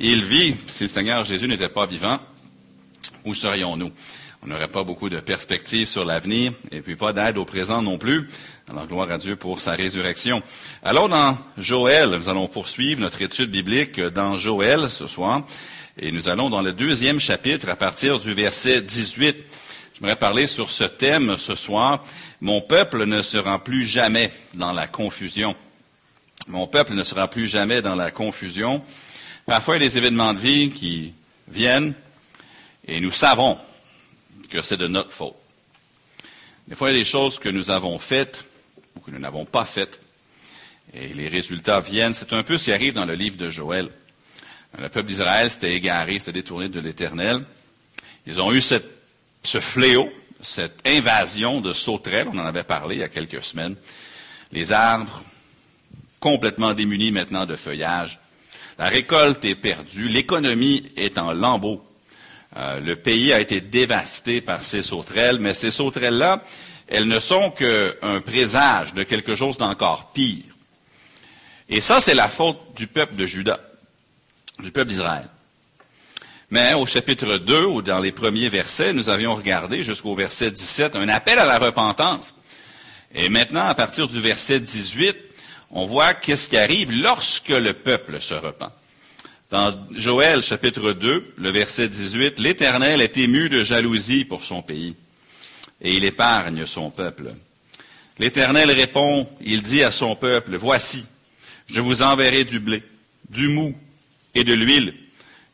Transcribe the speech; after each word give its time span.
il 0.00 0.24
vit, 0.24 0.54
si 0.66 0.84
le 0.84 0.88
Seigneur 0.88 1.24
Jésus 1.24 1.46
n'était 1.46 1.68
pas 1.68 1.86
vivant, 1.86 2.18
où 3.24 3.34
serions-nous? 3.34 3.92
On 4.42 4.46
n'aurait 4.46 4.68
pas 4.68 4.84
beaucoup 4.84 5.10
de 5.10 5.20
perspectives 5.20 5.86
sur 5.86 6.06
l'avenir 6.06 6.52
et 6.72 6.80
puis 6.80 6.96
pas 6.96 7.12
d'aide 7.12 7.36
au 7.36 7.44
présent 7.44 7.82
non 7.82 7.98
plus. 7.98 8.26
Alors 8.70 8.86
gloire 8.86 9.10
à 9.10 9.18
Dieu 9.18 9.36
pour 9.36 9.60
sa 9.60 9.72
résurrection. 9.72 10.42
Alors 10.82 11.10
dans 11.10 11.36
Joël, 11.58 12.08
nous 12.08 12.28
allons 12.30 12.48
poursuivre 12.48 13.02
notre 13.02 13.20
étude 13.20 13.50
biblique 13.50 14.00
dans 14.00 14.38
Joël 14.38 14.88
ce 14.88 15.06
soir 15.06 15.42
et 15.98 16.10
nous 16.10 16.30
allons 16.30 16.48
dans 16.48 16.62
le 16.62 16.72
deuxième 16.72 17.20
chapitre 17.20 17.68
à 17.68 17.76
partir 17.76 18.18
du 18.18 18.32
verset 18.32 18.80
18. 18.80 19.36
J'aimerais 20.00 20.16
parler 20.16 20.46
sur 20.46 20.70
ce 20.70 20.84
thème 20.84 21.36
ce 21.36 21.54
soir. 21.54 22.02
Mon 22.40 22.62
peuple 22.62 23.04
ne 23.04 23.20
sera 23.20 23.62
plus 23.62 23.84
jamais 23.84 24.30
dans 24.54 24.72
la 24.72 24.86
confusion. 24.86 25.54
Mon 26.48 26.66
peuple 26.66 26.94
ne 26.94 27.04
sera 27.04 27.28
plus 27.28 27.46
jamais 27.46 27.82
dans 27.82 27.94
la 27.94 28.10
confusion. 28.10 28.82
Parfois, 29.50 29.78
il 29.78 29.82
y 29.82 29.84
a 29.84 29.88
des 29.88 29.98
événements 29.98 30.32
de 30.32 30.38
vie 30.38 30.70
qui 30.70 31.12
viennent 31.48 31.92
et 32.86 33.00
nous 33.00 33.10
savons 33.10 33.58
que 34.48 34.62
c'est 34.62 34.76
de 34.76 34.86
notre 34.86 35.10
faute. 35.10 35.34
Des 36.68 36.76
fois, 36.76 36.90
il 36.90 36.92
y 36.92 37.00
a 37.00 37.00
des 37.00 37.04
choses 37.04 37.40
que 37.40 37.48
nous 37.48 37.72
avons 37.72 37.98
faites 37.98 38.44
ou 38.94 39.00
que 39.00 39.10
nous 39.10 39.18
n'avons 39.18 39.44
pas 39.44 39.64
faites 39.64 40.00
et 40.94 41.08
les 41.08 41.26
résultats 41.26 41.80
viennent. 41.80 42.14
C'est 42.14 42.32
un 42.32 42.44
peu 42.44 42.58
ce 42.58 42.66
qui 42.66 42.72
arrive 42.72 42.92
dans 42.92 43.06
le 43.06 43.14
livre 43.14 43.36
de 43.36 43.50
Joël. 43.50 43.88
Le 44.78 44.88
peuple 44.88 45.08
d'Israël 45.08 45.50
s'était 45.50 45.74
égaré, 45.74 46.20
s'était 46.20 46.30
détourné 46.30 46.68
de 46.68 46.78
l'Éternel. 46.78 47.44
Ils 48.28 48.40
ont 48.40 48.52
eu 48.52 48.60
ce 48.60 48.78
fléau, 49.58 50.12
cette 50.40 50.78
invasion 50.86 51.60
de 51.60 51.72
sauterelles, 51.72 52.28
on 52.32 52.38
en 52.38 52.46
avait 52.46 52.62
parlé 52.62 52.94
il 52.94 53.00
y 53.00 53.02
a 53.02 53.08
quelques 53.08 53.42
semaines. 53.42 53.74
Les 54.52 54.70
arbres 54.70 55.24
complètement 56.20 56.72
démunis 56.72 57.10
maintenant 57.10 57.46
de 57.46 57.56
feuillage. 57.56 58.20
La 58.80 58.88
récolte 58.88 59.44
est 59.44 59.56
perdue, 59.56 60.08
l'économie 60.08 60.90
est 60.96 61.18
en 61.18 61.34
lambeaux. 61.34 61.84
Euh, 62.56 62.80
le 62.80 62.96
pays 62.96 63.30
a 63.30 63.38
été 63.38 63.60
dévasté 63.60 64.40
par 64.40 64.64
ces 64.64 64.82
sauterelles, 64.82 65.38
mais 65.38 65.52
ces 65.52 65.70
sauterelles-là, 65.70 66.42
elles 66.88 67.06
ne 67.06 67.18
sont 67.18 67.50
qu'un 67.50 68.22
présage 68.24 68.94
de 68.94 69.02
quelque 69.02 69.34
chose 69.34 69.58
d'encore 69.58 70.12
pire. 70.12 70.44
Et 71.68 71.82
ça, 71.82 72.00
c'est 72.00 72.14
la 72.14 72.28
faute 72.28 72.58
du 72.74 72.86
peuple 72.86 73.16
de 73.16 73.26
Juda, 73.26 73.60
du 74.60 74.72
peuple 74.72 74.88
d'Israël. 74.88 75.28
Mais 76.48 76.72
au 76.72 76.86
chapitre 76.86 77.36
2, 77.36 77.66
ou 77.66 77.82
dans 77.82 77.98
les 77.98 78.12
premiers 78.12 78.48
versets, 78.48 78.94
nous 78.94 79.10
avions 79.10 79.34
regardé 79.34 79.82
jusqu'au 79.82 80.14
verset 80.14 80.52
17 80.52 80.96
un 80.96 81.10
appel 81.10 81.38
à 81.38 81.44
la 81.44 81.58
repentance. 81.58 82.34
Et 83.14 83.28
maintenant, 83.28 83.66
à 83.66 83.74
partir 83.74 84.08
du 84.08 84.22
verset 84.22 84.58
18, 84.58 85.29
on 85.70 85.86
voit 85.86 86.14
qu'est-ce 86.14 86.48
qui 86.48 86.56
arrive 86.56 86.90
lorsque 86.90 87.48
le 87.48 87.72
peuple 87.72 88.20
se 88.20 88.34
repent. 88.34 88.72
Dans 89.50 89.74
Joël 89.90 90.42
chapitre 90.42 90.92
2, 90.92 91.34
le 91.36 91.50
verset 91.50 91.88
18, 91.88 92.38
l'Éternel 92.38 93.00
est 93.00 93.16
ému 93.16 93.48
de 93.48 93.64
jalousie 93.64 94.24
pour 94.24 94.44
son 94.44 94.62
pays 94.62 94.94
et 95.80 95.92
il 95.92 96.04
épargne 96.04 96.66
son 96.66 96.90
peuple. 96.90 97.32
L'Éternel 98.18 98.70
répond, 98.70 99.28
il 99.40 99.62
dit 99.62 99.82
à 99.82 99.90
son 99.90 100.14
peuple, 100.14 100.56
Voici, 100.56 101.04
je 101.66 101.80
vous 101.80 102.02
enverrai 102.02 102.44
du 102.44 102.60
blé, 102.60 102.82
du 103.28 103.48
mou 103.48 103.74
et 104.34 104.44
de 104.44 104.52
l'huile, 104.52 104.94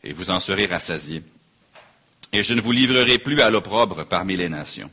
et 0.02 0.12
vous 0.12 0.30
en 0.30 0.40
serez 0.40 0.66
rassasiés. 0.66 1.22
Et 2.32 2.42
je 2.42 2.54
ne 2.54 2.60
vous 2.60 2.72
livrerai 2.72 3.18
plus 3.18 3.40
à 3.40 3.50
l'opprobre 3.50 4.04
parmi 4.04 4.36
les 4.36 4.48
nations. 4.48 4.90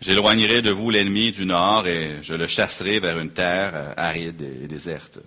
J'éloignerai 0.00 0.62
de 0.62 0.70
vous 0.70 0.90
l'ennemi 0.90 1.30
du 1.30 1.44
nord 1.44 1.86
et 1.86 2.20
je 2.22 2.32
le 2.32 2.46
chasserai 2.46 3.00
vers 3.00 3.18
une 3.18 3.30
terre 3.30 3.72
euh, 3.74 3.92
aride 3.98 4.40
et 4.62 4.66
déserte. 4.66 5.18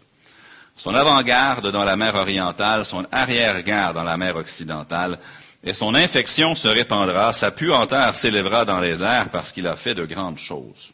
Son 0.76 0.96
avant-garde 0.96 1.72
dans 1.72 1.84
la 1.84 1.96
mer 1.96 2.16
orientale, 2.16 2.84
son 2.84 3.06
arrière-garde 3.12 3.96
dans 3.96 4.04
la 4.04 4.18
mer 4.18 4.36
occidentale, 4.36 5.20
et 5.64 5.76
son 5.76 5.94
infection 5.94 6.56
se 6.56 6.68
répandra, 6.68 7.32
sa 7.32 7.52
puanteur 7.52 8.16
s'élèvera 8.16 8.66
dans 8.66 8.80
les 8.80 9.04
airs 9.04 9.30
parce 9.30 9.52
qu'il 9.52 9.68
a 9.68 9.76
fait 9.76 9.94
de 9.94 10.06
grandes 10.06 10.40
choses. 10.40 10.92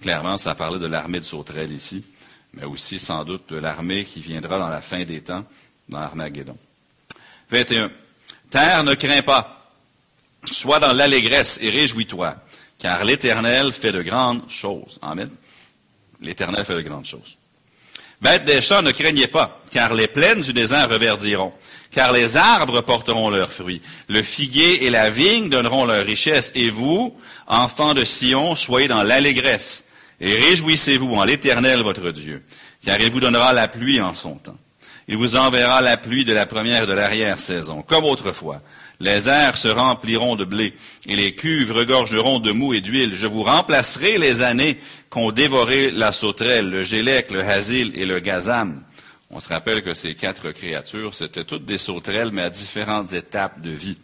Clairement, 0.00 0.36
ça 0.36 0.56
parlait 0.56 0.80
de 0.80 0.86
l'armée 0.86 1.20
de 1.20 1.24
sauterelles 1.24 1.72
ici, 1.72 2.04
mais 2.52 2.64
aussi 2.64 2.98
sans 2.98 3.24
doute 3.24 3.48
de 3.48 3.58
l'armée 3.58 4.04
qui 4.04 4.20
viendra 4.20 4.58
dans 4.58 4.68
la 4.68 4.82
fin 4.82 5.04
des 5.04 5.20
temps, 5.20 5.44
dans 5.88 5.98
Armageddon. 5.98 6.56
21. 7.50 7.90
Terre 8.50 8.82
ne 8.82 8.94
crains 8.94 9.22
pas, 9.22 9.70
sois 10.52 10.80
dans 10.80 10.92
l'allégresse 10.92 11.58
et 11.62 11.70
réjouis-toi, 11.70 12.36
car 12.86 13.04
l'Éternel 13.04 13.72
fait 13.72 13.90
de 13.90 14.00
grandes 14.00 14.48
choses. 14.48 15.00
Amen. 15.02 15.28
L'Éternel 16.20 16.64
fait 16.64 16.76
de 16.76 16.82
grandes 16.82 17.04
choses. 17.04 17.36
Bêtes 18.22 18.44
des 18.44 18.62
champs, 18.62 18.80
ne 18.80 18.92
craignez 18.92 19.26
pas, 19.26 19.60
car 19.72 19.92
les 19.92 20.06
plaines 20.06 20.40
du 20.40 20.52
désert 20.52 20.88
reverdiront, 20.88 21.52
car 21.90 22.12
les 22.12 22.36
arbres 22.36 22.82
porteront 22.82 23.28
leurs 23.28 23.52
fruits. 23.52 23.82
Le 24.06 24.22
figuier 24.22 24.84
et 24.84 24.90
la 24.90 25.10
vigne 25.10 25.50
donneront 25.50 25.84
leur 25.84 26.06
richesse, 26.06 26.52
et 26.54 26.70
vous, 26.70 27.12
enfants 27.48 27.92
de 27.92 28.04
Sion, 28.04 28.54
soyez 28.54 28.86
dans 28.86 29.02
l'allégresse, 29.02 29.84
et 30.20 30.36
réjouissez-vous 30.36 31.12
en 31.12 31.24
l'Éternel 31.24 31.82
votre 31.82 32.12
Dieu, 32.12 32.44
car 32.84 33.00
il 33.00 33.10
vous 33.10 33.18
donnera 33.18 33.52
la 33.52 33.66
pluie 33.66 34.00
en 34.00 34.14
son 34.14 34.36
temps. 34.36 34.58
Il 35.08 35.16
vous 35.16 35.34
enverra 35.34 35.82
la 35.82 35.96
pluie 35.96 36.24
de 36.24 36.32
la 36.32 36.46
première 36.46 36.84
et 36.84 36.86
de 36.86 36.92
l'arrière-saison, 36.92 37.82
comme 37.82 38.04
autrefois. 38.04 38.62
Les 38.98 39.28
airs 39.28 39.58
se 39.58 39.68
rempliront 39.68 40.36
de 40.36 40.44
blé, 40.44 40.74
et 41.06 41.16
les 41.16 41.34
cuves 41.34 41.72
regorgeront 41.72 42.38
de 42.38 42.52
mou 42.52 42.72
et 42.72 42.80
d'huile. 42.80 43.14
Je 43.14 43.26
vous 43.26 43.42
remplacerai 43.42 44.16
les 44.16 44.42
années 44.42 44.78
qu'ont 45.10 45.32
dévoré 45.32 45.90
la 45.90 46.12
sauterelle, 46.12 46.70
le 46.70 46.82
gélec, 46.82 47.30
le 47.30 47.40
hasil 47.40 47.92
et 47.94 48.06
le 48.06 48.20
gazam. 48.20 48.82
On 49.30 49.40
se 49.40 49.48
rappelle 49.48 49.82
que 49.82 49.92
ces 49.92 50.14
quatre 50.14 50.50
créatures, 50.52 51.14
c'était 51.14 51.44
toutes 51.44 51.66
des 51.66 51.78
sauterelles, 51.78 52.30
mais 52.32 52.42
à 52.42 52.50
différentes 52.50 53.12
étapes 53.12 53.60
de 53.60 53.70
vie. 53.70 53.98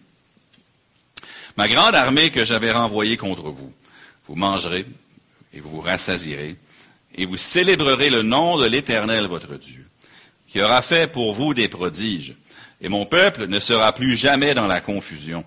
Ma 1.56 1.68
grande 1.68 1.94
armée 1.94 2.30
que 2.30 2.44
j'avais 2.44 2.72
renvoyée 2.72 3.16
contre 3.16 3.50
vous, 3.50 3.72
vous 4.26 4.34
mangerez 4.34 4.84
et 5.54 5.60
vous 5.60 5.70
vous 5.70 5.80
rassasirez, 5.80 6.56
et 7.14 7.26
vous 7.26 7.36
célébrerez 7.36 8.10
le 8.10 8.22
nom 8.22 8.58
de 8.58 8.66
l'Éternel 8.66 9.26
votre 9.26 9.56
Dieu, 9.56 9.86
qui 10.48 10.60
aura 10.60 10.82
fait 10.82 11.10
pour 11.10 11.34
vous 11.34 11.54
des 11.54 11.68
prodiges 11.68 12.34
et 12.82 12.88
mon 12.88 13.06
peuple 13.06 13.46
ne 13.46 13.60
sera 13.60 13.92
plus 13.94 14.16
jamais 14.16 14.54
dans 14.54 14.66
la 14.66 14.80
confusion. 14.80 15.44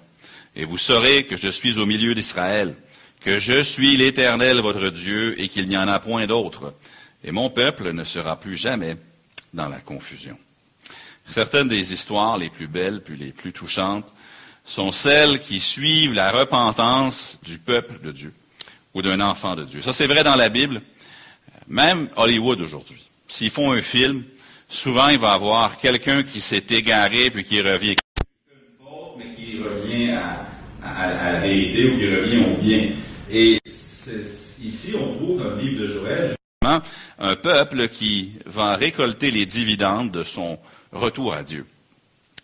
Et 0.56 0.64
vous 0.64 0.78
saurez 0.78 1.26
que 1.26 1.36
je 1.36 1.50
suis 1.50 1.78
au 1.78 1.86
milieu 1.86 2.16
d'Israël, 2.16 2.74
que 3.20 3.40
je 3.40 3.62
suis 3.62 3.98
l'Éternel 3.98 4.60
votre 4.60 4.90
Dieu, 4.90 5.40
et 5.40 5.50
qu'il 5.50 5.68
n'y 5.68 5.78
en 5.78 5.90
a 5.90 6.00
point 6.00 6.28
d'autre. 6.28 6.74
Et 7.24 7.32
mon 7.32 7.50
peuple 7.50 7.92
ne 7.92 8.06
sera 8.06 8.40
plus 8.40 8.56
jamais 8.56 8.96
dans 9.54 9.68
la 9.68 9.80
confusion. 9.80 10.38
Certaines 11.28 11.68
des 11.68 11.92
histoires 11.92 12.38
les 12.38 12.50
plus 12.50 12.68
belles, 12.68 13.02
puis 13.02 13.18
les 13.18 13.32
plus 13.32 13.52
touchantes, 13.52 14.12
sont 14.64 14.92
celles 14.92 15.40
qui 15.40 15.60
suivent 15.60 16.14
la 16.14 16.32
repentance 16.32 17.38
du 17.44 17.58
peuple 17.58 18.00
de 18.02 18.12
Dieu 18.12 18.34
ou 18.94 19.02
d'un 19.02 19.20
enfant 19.20 19.56
de 19.56 19.66
Dieu. 19.66 19.82
Ça, 19.82 19.92
c'est 19.92 20.08
vrai 20.08 20.24
dans 20.24 20.36
la 20.36 20.50
Bible, 20.50 20.82
même 21.68 22.08
Hollywood 22.16 22.62
aujourd'hui. 22.62 23.10
S'ils 23.28 23.52
font 23.52 23.74
un 23.74 23.82
film, 23.82 24.24
souvent 24.68 25.10
il 25.10 25.20
va 25.20 25.32
y 25.32 25.36
avoir 25.36 25.78
quelqu'un 25.78 26.24
qui 26.24 26.42
s'est 26.42 26.66
égaré 26.70 27.30
puis 27.30 27.44
qui 27.44 27.62
revient 27.62 27.96
mais 29.18 29.34
qui 29.36 29.62
revient 29.62 30.12
à, 30.12 31.34
la 31.34 31.40
vérité 31.40 31.90
ou 31.90 31.98
qui 31.98 32.08
revient 32.08 32.46
au 32.46 32.62
bien. 32.62 32.90
Et 33.32 33.60
ici, 33.66 34.94
on 34.96 35.16
trouve 35.16 35.38
dans 35.42 35.50
le 35.50 35.62
livre 35.62 35.82
de 35.82 35.88
Joël, 35.88 36.36
un 37.20 37.36
peuple 37.36 37.88
qui 37.88 38.34
va 38.46 38.76
récolter 38.76 39.32
les 39.32 39.46
dividendes 39.46 40.12
de 40.12 40.24
son 40.24 40.60
retour 40.92 41.34
à 41.34 41.44
Dieu. 41.44 41.66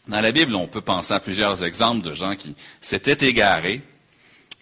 Dans 0.08 0.22
la 0.22 0.32
Bible, 0.32 0.56
on 0.56 0.68
peut 0.68 0.82
penser 0.82 1.14
à 1.14 1.20
plusieurs 1.20 1.64
exemples 1.64 2.02
de 2.02 2.14
gens 2.14 2.36
qui 2.36 2.56
s'étaient 2.80 3.28
égarés, 3.28 3.82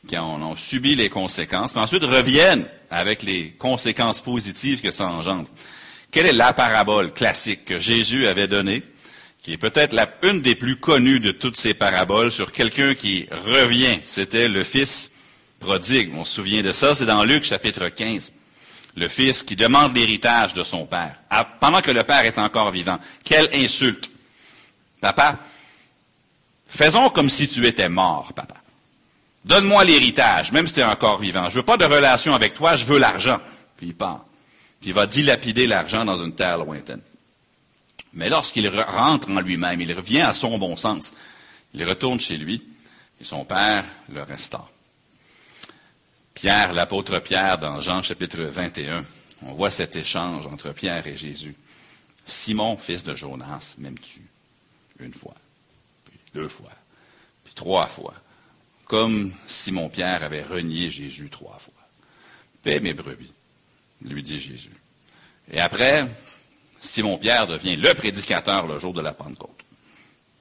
qui 0.07 0.17
en 0.17 0.41
ont 0.41 0.55
subi 0.55 0.95
les 0.95 1.09
conséquences, 1.09 1.75
mais 1.75 1.81
ensuite 1.81 2.03
reviennent 2.03 2.65
avec 2.89 3.23
les 3.23 3.51
conséquences 3.51 4.21
positives 4.21 4.81
que 4.81 4.91
ça 4.91 5.07
engendre. 5.07 5.47
Quelle 6.11 6.25
est 6.25 6.33
la 6.33 6.53
parabole 6.53 7.13
classique 7.13 7.65
que 7.65 7.77
Jésus 7.77 8.25
avait 8.25 8.47
donnée, 8.47 8.83
qui 9.43 9.53
est 9.53 9.57
peut-être 9.57 9.95
une 10.23 10.41
des 10.41 10.55
plus 10.55 10.77
connues 10.77 11.19
de 11.19 11.31
toutes 11.31 11.55
ces 11.55 11.75
paraboles 11.75 12.31
sur 12.31 12.51
quelqu'un 12.51 12.95
qui 12.95 13.27
revient? 13.31 13.99
C'était 14.05 14.47
le 14.47 14.63
fils 14.63 15.11
prodigue. 15.59 16.11
On 16.15 16.23
se 16.23 16.35
souvient 16.35 16.63
de 16.63 16.71
ça, 16.71 16.95
c'est 16.95 17.05
dans 17.05 17.23
Luc 17.23 17.43
chapitre 17.43 17.89
15. 17.89 18.31
Le 18.95 19.07
fils 19.07 19.43
qui 19.43 19.55
demande 19.55 19.95
l'héritage 19.95 20.55
de 20.55 20.63
son 20.63 20.87
père, 20.87 21.15
pendant 21.59 21.81
que 21.81 21.91
le 21.91 22.03
père 22.03 22.25
est 22.25 22.39
encore 22.39 22.71
vivant. 22.71 22.97
Quelle 23.23 23.47
insulte! 23.53 24.09
Papa, 24.99 25.37
faisons 26.67 27.09
comme 27.09 27.29
si 27.29 27.47
tu 27.47 27.65
étais 27.67 27.87
mort, 27.87 28.33
papa. 28.33 28.55
Donne-moi 29.45 29.85
l'héritage, 29.85 30.51
même 30.51 30.67
si 30.67 30.73
tu 30.73 30.79
es 30.79 30.83
encore 30.83 31.19
vivant. 31.19 31.49
Je 31.49 31.55
veux 31.57 31.63
pas 31.63 31.77
de 31.77 31.85
relation 31.85 32.33
avec 32.33 32.55
toi, 32.55 32.75
je 32.75 32.85
veux 32.85 32.97
l'argent. 32.97 33.39
Puis 33.77 33.87
il 33.87 33.95
part 33.95 34.25
puis 34.79 34.89
il 34.89 34.93
va 34.93 35.07
dilapider 35.07 35.67
l'argent 35.67 36.05
dans 36.05 36.23
une 36.23 36.35
terre 36.35 36.57
lointaine. 36.57 37.01
Mais 38.13 38.29
lorsqu'il 38.29 38.67
rentre 38.69 39.29
en 39.29 39.41
lui-même, 39.41 39.81
il 39.81 39.93
revient 39.93 40.21
à 40.21 40.33
son 40.33 40.57
bon 40.57 40.75
sens. 40.75 41.11
Il 41.73 41.83
retourne 41.83 42.19
chez 42.19 42.37
lui 42.37 42.63
et 43.21 43.23
son 43.23 43.45
père 43.45 43.85
le 44.09 44.23
restaure. 44.23 44.71
Pierre, 46.33 46.73
l'apôtre 46.73 47.19
Pierre, 47.19 47.57
dans 47.57 47.81
Jean 47.81 48.01
chapitre 48.01 48.41
21, 48.41 49.03
on 49.43 49.53
voit 49.53 49.71
cet 49.71 49.95
échange 49.95 50.47
entre 50.47 50.71
Pierre 50.71 51.05
et 51.05 51.17
Jésus. 51.17 51.55
Simon, 52.25 52.77
fils 52.77 53.03
de 53.03 53.15
Jonas, 53.15 53.75
m'aimes-tu? 53.77 54.21
Une 54.99 55.13
fois, 55.13 55.35
puis 56.05 56.17
deux 56.33 56.47
fois, 56.47 56.71
puis 57.43 57.53
trois 57.53 57.87
fois. 57.87 58.13
Comme 58.85 59.33
Simon-Pierre 59.47 60.23
avait 60.23 60.43
renié 60.43 60.89
Jésus 60.89 61.29
trois 61.29 61.59
fois. 61.59 61.73
Paix 62.63 62.79
mes 62.79 62.93
brebis, 62.93 63.33
lui 64.03 64.23
dit 64.23 64.39
Jésus. 64.39 64.71
Et 65.51 65.59
après, 65.59 66.05
Simon-Pierre 66.79 67.47
devient 67.47 67.75
le 67.75 67.93
prédicateur 67.93 68.67
le 68.67 68.79
jour 68.79 68.93
de 68.93 69.01
la 69.01 69.13
Pentecôte. 69.13 69.49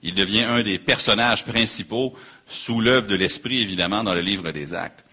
Il 0.03 0.15
devient 0.15 0.45
un 0.45 0.63
des 0.63 0.79
personnages 0.79 1.45
principaux 1.45 2.15
sous 2.47 2.81
l'œuvre 2.81 3.07
de 3.07 3.17
l'Esprit, 3.17 3.61
évidemment, 3.61 4.05
dans 4.05 4.15
le 4.15 4.21
livre 4.21 4.53
des 4.53 4.75
Actes. 4.75 5.05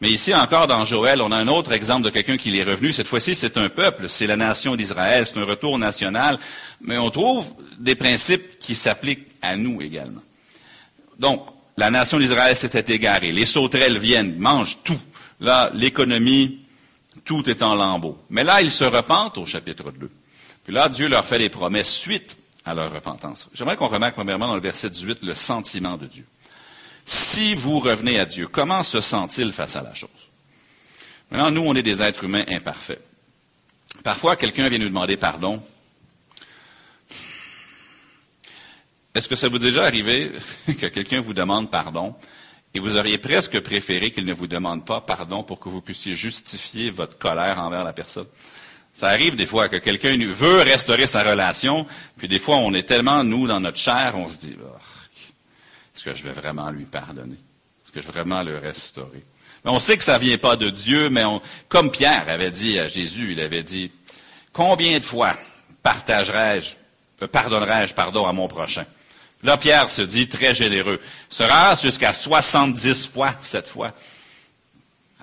Mais 0.00 0.10
ici 0.10 0.32
encore 0.32 0.68
dans 0.68 0.84
Joël, 0.84 1.20
on 1.20 1.32
a 1.32 1.36
un 1.36 1.48
autre 1.48 1.72
exemple 1.72 2.04
de 2.04 2.10
quelqu'un 2.10 2.36
qui 2.36 2.56
est 2.56 2.62
revenu. 2.62 2.92
Cette 2.92 3.08
fois-ci, 3.08 3.34
c'est 3.34 3.56
un 3.56 3.68
peuple, 3.68 4.08
c'est 4.08 4.28
la 4.28 4.36
nation 4.36 4.76
d'Israël, 4.76 5.26
c'est 5.26 5.38
un 5.38 5.44
retour 5.44 5.76
national. 5.76 6.38
Mais 6.80 6.98
on 6.98 7.10
trouve 7.10 7.52
des 7.80 7.96
principes 7.96 8.58
qui 8.60 8.76
s'appliquent 8.76 9.26
à 9.42 9.56
nous 9.56 9.82
également. 9.82 10.22
Donc, 11.18 11.46
la 11.76 11.90
nation 11.90 12.18
d'Israël 12.18 12.56
s'était 12.56 12.94
égarée. 12.94 13.32
Les 13.32 13.46
sauterelles 13.46 13.98
viennent, 13.98 14.38
mangent 14.38 14.78
tout. 14.84 15.00
Là, 15.40 15.70
l'économie, 15.74 16.60
tout 17.28 17.48
est 17.50 17.62
en 17.62 17.74
lambeaux. 17.74 18.18
Mais 18.30 18.42
là, 18.42 18.62
ils 18.62 18.70
se 18.70 18.84
repentent 18.84 19.36
au 19.36 19.44
chapitre 19.44 19.92
2. 19.92 20.10
Puis 20.64 20.72
là, 20.72 20.88
Dieu 20.88 21.08
leur 21.08 21.26
fait 21.26 21.38
des 21.38 21.50
promesses 21.50 21.90
suite 21.90 22.38
à 22.64 22.72
leur 22.72 22.90
repentance. 22.90 23.48
J'aimerais 23.52 23.76
qu'on 23.76 23.88
remarque 23.88 24.14
premièrement 24.14 24.48
dans 24.48 24.54
le 24.54 24.62
verset 24.62 24.88
18 24.88 25.18
le 25.22 25.34
sentiment 25.34 25.98
de 25.98 26.06
Dieu. 26.06 26.24
Si 27.04 27.54
vous 27.54 27.80
revenez 27.80 28.18
à 28.18 28.24
Dieu, 28.24 28.48
comment 28.48 28.82
se 28.82 29.02
sent-il 29.02 29.52
face 29.52 29.76
à 29.76 29.82
la 29.82 29.92
chose? 29.92 30.08
Maintenant, 31.30 31.50
nous, 31.50 31.60
on 31.66 31.74
est 31.74 31.82
des 31.82 32.02
êtres 32.02 32.24
humains 32.24 32.44
imparfaits. 32.48 33.04
Parfois, 34.02 34.36
quelqu'un 34.36 34.70
vient 34.70 34.78
nous 34.78 34.88
demander 34.88 35.18
pardon. 35.18 35.62
Est-ce 39.14 39.28
que 39.28 39.36
ça 39.36 39.50
vous 39.50 39.56
est 39.56 39.60
déjà 39.60 39.84
arrivé 39.84 40.32
que 40.66 40.86
quelqu'un 40.86 41.20
vous 41.20 41.34
demande 41.34 41.70
pardon? 41.70 42.14
Et 42.74 42.80
vous 42.80 42.96
auriez 42.96 43.18
presque 43.18 43.60
préféré 43.60 44.10
qu'il 44.10 44.24
ne 44.24 44.34
vous 44.34 44.46
demande 44.46 44.84
pas 44.84 45.00
pardon 45.00 45.42
pour 45.42 45.58
que 45.58 45.68
vous 45.68 45.80
puissiez 45.80 46.14
justifier 46.14 46.90
votre 46.90 47.18
colère 47.18 47.58
envers 47.58 47.84
la 47.84 47.92
personne? 47.92 48.26
Ça 48.92 49.08
arrive 49.08 49.36
des 49.36 49.46
fois 49.46 49.68
que 49.68 49.76
quelqu'un 49.76 50.16
veut 50.18 50.62
restaurer 50.62 51.06
sa 51.06 51.22
relation, 51.22 51.86
puis 52.16 52.26
des 52.28 52.38
fois 52.38 52.56
on 52.56 52.74
est 52.74 52.82
tellement, 52.82 53.22
nous, 53.22 53.46
dans 53.46 53.60
notre 53.60 53.78
chair, 53.78 54.14
on 54.16 54.28
se 54.28 54.38
dit, 54.38 54.56
est-ce 55.94 56.04
que 56.04 56.14
je 56.14 56.22
vais 56.24 56.32
vraiment 56.32 56.70
lui 56.70 56.84
pardonner? 56.84 57.34
Est-ce 57.34 57.92
que 57.92 58.00
je 58.00 58.06
vais 58.06 58.12
vraiment 58.12 58.42
le 58.42 58.58
restaurer? 58.58 59.22
Mais 59.64 59.70
on 59.70 59.80
sait 59.80 59.96
que 59.96 60.04
ça 60.04 60.18
ne 60.18 60.24
vient 60.24 60.38
pas 60.38 60.56
de 60.56 60.70
Dieu, 60.70 61.10
mais 61.10 61.24
comme 61.68 61.90
Pierre 61.90 62.28
avait 62.28 62.50
dit 62.50 62.78
à 62.78 62.88
Jésus, 62.88 63.32
il 63.32 63.40
avait 63.40 63.62
dit, 63.62 63.90
combien 64.52 64.98
de 64.98 65.04
fois 65.04 65.34
partagerai-je, 65.82 67.26
pardonnerai-je, 67.26 67.94
pardon, 67.94 68.26
à 68.26 68.32
mon 68.32 68.48
prochain? 68.48 68.84
Là, 69.42 69.56
Pierre 69.56 69.90
se 69.90 70.02
dit 70.02 70.28
très 70.28 70.54
généreux. 70.54 71.00
Sera 71.28 71.76
jusqu'à 71.76 72.12
70 72.12 73.06
fois 73.06 73.34
cette 73.40 73.68
fois. 73.68 73.94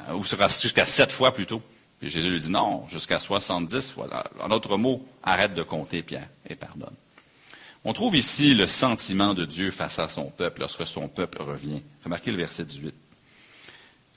Euh, 0.10 0.14
ou 0.14 0.24
sera 0.24 0.48
jusqu'à 0.48 0.86
7 0.86 1.12
fois 1.12 1.34
plutôt. 1.34 1.62
Puis 2.00 2.10
Jésus 2.10 2.30
lui 2.30 2.40
dit 2.40 2.50
non, 2.50 2.88
jusqu'à 2.90 3.20
70 3.20 3.92
fois. 3.92 4.08
En 4.40 4.50
d'autres 4.50 4.78
mots, 4.78 5.06
arrête 5.24 5.54
de 5.54 5.64
compter, 5.64 6.02
Pierre, 6.02 6.28
et 6.50 6.56
pardonne. 6.56 6.96
On 7.84 7.94
trouve 7.94 8.16
ici 8.16 8.56
le 8.56 8.68
sentiment 8.68 9.34
de 9.34 9.46
Dieu 9.46 9.70
face 9.72 10.00
à 10.00 10.10
son 10.10 10.30
peuple 10.30 10.62
lorsque 10.62 10.88
son 10.88 11.08
peuple 11.08 11.42
revient. 11.42 11.82
Remarquez 12.04 12.32
le 12.32 12.38
verset 12.38 12.66
18. 12.66 12.94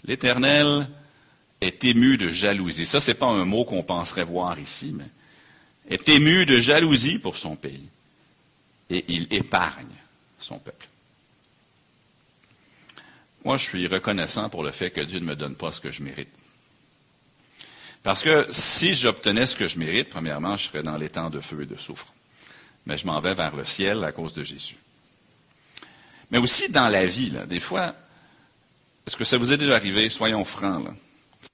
L'Éternel 0.04 0.88
est 1.60 1.84
ému 1.84 2.16
de 2.16 2.30
jalousie. 2.30 2.86
Ça, 2.86 3.00
ce 3.00 3.10
n'est 3.10 3.16
pas 3.16 3.26
un 3.26 3.44
mot 3.44 3.64
qu'on 3.64 3.82
penserait 3.82 4.24
voir 4.24 4.58
ici, 4.58 4.94
mais 4.94 5.04
est 5.90 6.08
ému 6.08 6.46
de 6.46 6.60
jalousie 6.60 7.18
pour 7.18 7.36
son 7.36 7.56
pays. 7.56 7.88
Et 8.90 9.04
il 9.08 9.32
épargne 9.32 9.86
son 10.38 10.58
peuple. 10.58 10.86
Moi, 13.44 13.56
je 13.56 13.64
suis 13.64 13.86
reconnaissant 13.86 14.48
pour 14.48 14.62
le 14.62 14.72
fait 14.72 14.90
que 14.90 15.00
Dieu 15.00 15.20
ne 15.20 15.24
me 15.24 15.36
donne 15.36 15.54
pas 15.54 15.72
ce 15.72 15.80
que 15.80 15.90
je 15.90 16.02
mérite. 16.02 16.28
Parce 18.02 18.22
que 18.22 18.46
si 18.50 18.94
j'obtenais 18.94 19.46
ce 19.46 19.56
que 19.56 19.68
je 19.68 19.78
mérite, 19.78 20.08
premièrement, 20.08 20.56
je 20.56 20.68
serais 20.68 20.82
dans 20.82 20.96
les 20.96 21.08
temps 21.08 21.30
de 21.30 21.40
feu 21.40 21.62
et 21.62 21.66
de 21.66 21.76
soufre 21.76 22.12
mais 22.88 22.96
je 22.96 23.06
m'en 23.06 23.20
vais 23.20 23.34
vers 23.34 23.54
le 23.54 23.66
ciel 23.66 24.02
à 24.02 24.12
cause 24.12 24.32
de 24.32 24.42
Jésus. 24.42 24.78
Mais 26.30 26.38
aussi 26.38 26.70
dans 26.70 26.88
la 26.88 27.04
vie, 27.04 27.32
des 27.46 27.60
fois, 27.60 27.94
est-ce 29.06 29.16
que 29.16 29.24
ça 29.24 29.36
vous 29.36 29.52
est 29.52 29.58
déjà 29.58 29.76
arrivé, 29.76 30.08
soyons 30.08 30.44
francs, 30.44 30.88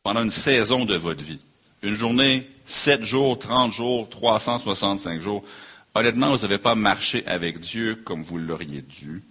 pendant 0.05 0.23
une 0.23 0.31
saison 0.31 0.85
de 0.85 0.95
votre 0.95 1.25
vie, 1.25 1.41
une 1.83 1.97
journée, 1.97 2.49
7 2.67 3.03
jours, 3.03 3.37
30 3.37 3.73
jours, 3.73 4.09
365 4.09 5.21
jours, 5.21 5.45
honnêtement, 5.95 6.35
vous 6.35 6.43
n'avez 6.43 6.59
pas 6.59 6.75
marché 6.75 7.25
avec 7.27 7.59
Dieu 7.61 7.97
comme 7.97 8.23
vous 8.23 8.39
l'auriez 8.39 8.83
dû. 8.83 9.23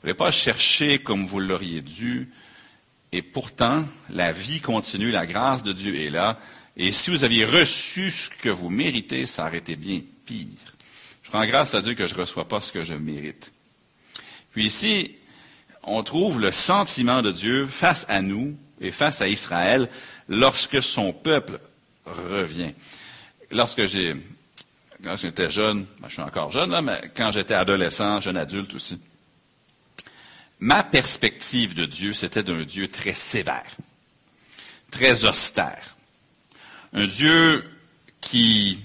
Vous 0.00 0.06
n'avez 0.08 0.16
pas 0.16 0.30
cherché 0.30 0.98
comme 0.98 1.26
vous 1.26 1.40
l'auriez 1.40 1.80
dû. 1.80 2.30
Et 3.12 3.22
pourtant, 3.22 3.84
la 4.10 4.32
vie 4.32 4.60
continue, 4.60 5.10
la 5.10 5.26
grâce 5.26 5.62
de 5.62 5.72
Dieu 5.72 5.94
est 5.94 6.10
là. 6.10 6.38
Et 6.76 6.90
si 6.90 7.10
vous 7.10 7.22
aviez 7.22 7.44
reçu 7.44 8.10
ce 8.10 8.28
que 8.28 8.48
vous 8.48 8.70
méritez, 8.70 9.26
ça 9.26 9.46
aurait 9.46 9.58
été 9.58 9.76
bien 9.76 10.00
pire. 10.26 10.48
Je 11.22 11.30
rends 11.30 11.46
grâce 11.46 11.74
à 11.74 11.80
Dieu 11.80 11.94
que 11.94 12.06
je 12.06 12.14
ne 12.14 12.20
reçois 12.20 12.48
pas 12.48 12.60
ce 12.60 12.72
que 12.72 12.82
je 12.82 12.94
mérite. 12.94 13.52
Puis 14.50 14.66
ici, 14.66 15.12
on 15.84 16.02
trouve 16.02 16.40
le 16.40 16.50
sentiment 16.50 17.22
de 17.22 17.30
Dieu 17.30 17.66
face 17.66 18.06
à 18.08 18.22
nous 18.22 18.56
et 18.80 18.90
face 18.90 19.20
à 19.20 19.28
Israël 19.28 19.88
lorsque 20.28 20.82
son 20.82 21.12
peuple 21.12 21.60
revient. 22.04 22.72
Lorsque 23.50 23.86
j'ai, 23.86 24.16
quand 25.04 25.16
j'étais 25.16 25.50
jeune, 25.50 25.84
ben, 26.00 26.08
je 26.08 26.14
suis 26.14 26.22
encore 26.22 26.50
jeune, 26.50 26.80
mais 26.80 27.10
quand 27.14 27.30
j'étais 27.30 27.54
adolescent, 27.54 28.20
jeune 28.20 28.38
adulte 28.38 28.74
aussi, 28.74 28.98
ma 30.60 30.82
perspective 30.82 31.74
de 31.74 31.84
Dieu, 31.84 32.14
c'était 32.14 32.42
d'un 32.42 32.62
Dieu 32.62 32.88
très 32.88 33.12
sévère, 33.12 33.70
très 34.90 35.26
austère. 35.26 35.96
Un 36.94 37.06
Dieu 37.06 37.64
qui 38.20 38.78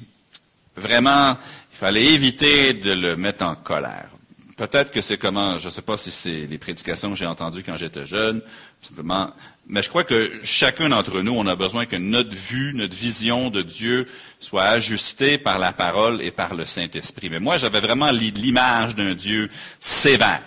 vraiment 0.76 1.38
il 1.72 1.78
fallait 1.78 2.06
éviter 2.08 2.74
de 2.74 2.92
le 2.92 3.16
mettre 3.16 3.46
en 3.46 3.56
colère. 3.56 4.10
Peut-être 4.58 4.92
que 4.92 5.02
c'est 5.02 5.18
comment, 5.18 5.58
je 5.58 5.68
ne 5.68 5.70
sais 5.70 5.82
pas 5.82 5.96
si 5.96 6.12
c'est 6.12 6.46
les 6.46 6.58
prédications 6.58 7.12
que 7.12 7.16
j'ai 7.16 7.26
entendues 7.26 7.64
quand 7.64 7.78
j'étais 7.78 8.06
jeune, 8.06 8.42
simplement, 8.82 9.32
mais 9.70 9.84
je 9.84 9.90
crois 9.90 10.04
que 10.04 10.32
chacun 10.44 10.90
d'entre 10.90 11.22
nous, 11.22 11.34
on 11.34 11.46
a 11.46 11.56
besoin 11.56 11.86
que 11.86 11.96
notre 11.96 12.36
vue, 12.36 12.74
notre 12.74 12.96
vision 12.96 13.52
de 13.52 13.62
Dieu 13.62 14.08
soit 14.40 14.64
ajustée 14.64 15.38
par 15.38 15.60
la 15.60 15.72
parole 15.72 16.24
et 16.24 16.32
par 16.32 16.56
le 16.56 16.66
Saint-Esprit. 16.66 17.30
Mais 17.30 17.40
moi, 17.40 17.60
j'avais 17.60 17.80
vraiment 17.80 18.10
l'image 18.10 18.96
d'un 18.96 19.14
Dieu 19.14 19.48
sévère. 19.80 20.44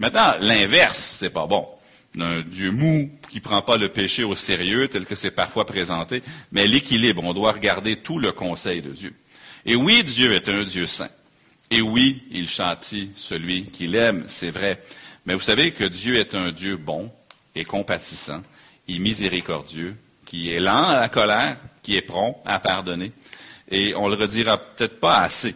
Maintenant, 0.00 0.34
l'inverse, 0.40 0.98
c'est 0.98 1.30
pas 1.30 1.46
bon. 1.46 1.64
Un 2.18 2.42
Dieu 2.42 2.72
mou 2.72 3.08
qui 3.30 3.38
prend 3.38 3.62
pas 3.62 3.76
le 3.76 3.90
péché 3.90 4.24
au 4.24 4.34
sérieux 4.34 4.88
tel 4.88 5.06
que 5.06 5.14
c'est 5.14 5.30
parfois 5.30 5.64
présenté, 5.64 6.20
mais 6.50 6.66
l'équilibre, 6.66 7.22
on 7.24 7.34
doit 7.34 7.52
regarder 7.52 7.96
tout 7.96 8.18
le 8.18 8.32
conseil 8.32 8.82
de 8.82 8.90
Dieu. 8.90 9.14
Et 9.64 9.76
oui, 9.76 10.02
Dieu 10.02 10.34
est 10.34 10.48
un 10.48 10.64
Dieu 10.64 10.86
saint. 10.86 11.10
Et 11.70 11.82
oui, 11.82 12.24
il 12.32 12.48
châtie 12.48 13.10
celui 13.14 13.66
qu'il 13.66 13.94
aime, 13.94 14.24
c'est 14.26 14.50
vrai. 14.50 14.82
Mais 15.24 15.34
vous 15.34 15.40
savez 15.40 15.70
que 15.70 15.84
Dieu 15.84 16.16
est 16.16 16.34
un 16.34 16.50
Dieu 16.50 16.76
bon 16.76 17.12
et 17.54 17.64
compatissant 17.64 18.42
et 18.88 18.98
miséricordieux, 18.98 19.96
qui 20.26 20.50
est 20.50 20.60
lent 20.60 20.88
à 20.88 21.00
la 21.00 21.08
colère, 21.08 21.56
qui 21.82 21.96
est 21.96 22.02
prompt 22.02 22.40
à 22.44 22.58
pardonner. 22.58 23.12
Et 23.70 23.94
on 23.94 24.08
le 24.08 24.14
redira 24.14 24.58
peut-être 24.58 25.00
pas 25.00 25.20
assez. 25.20 25.54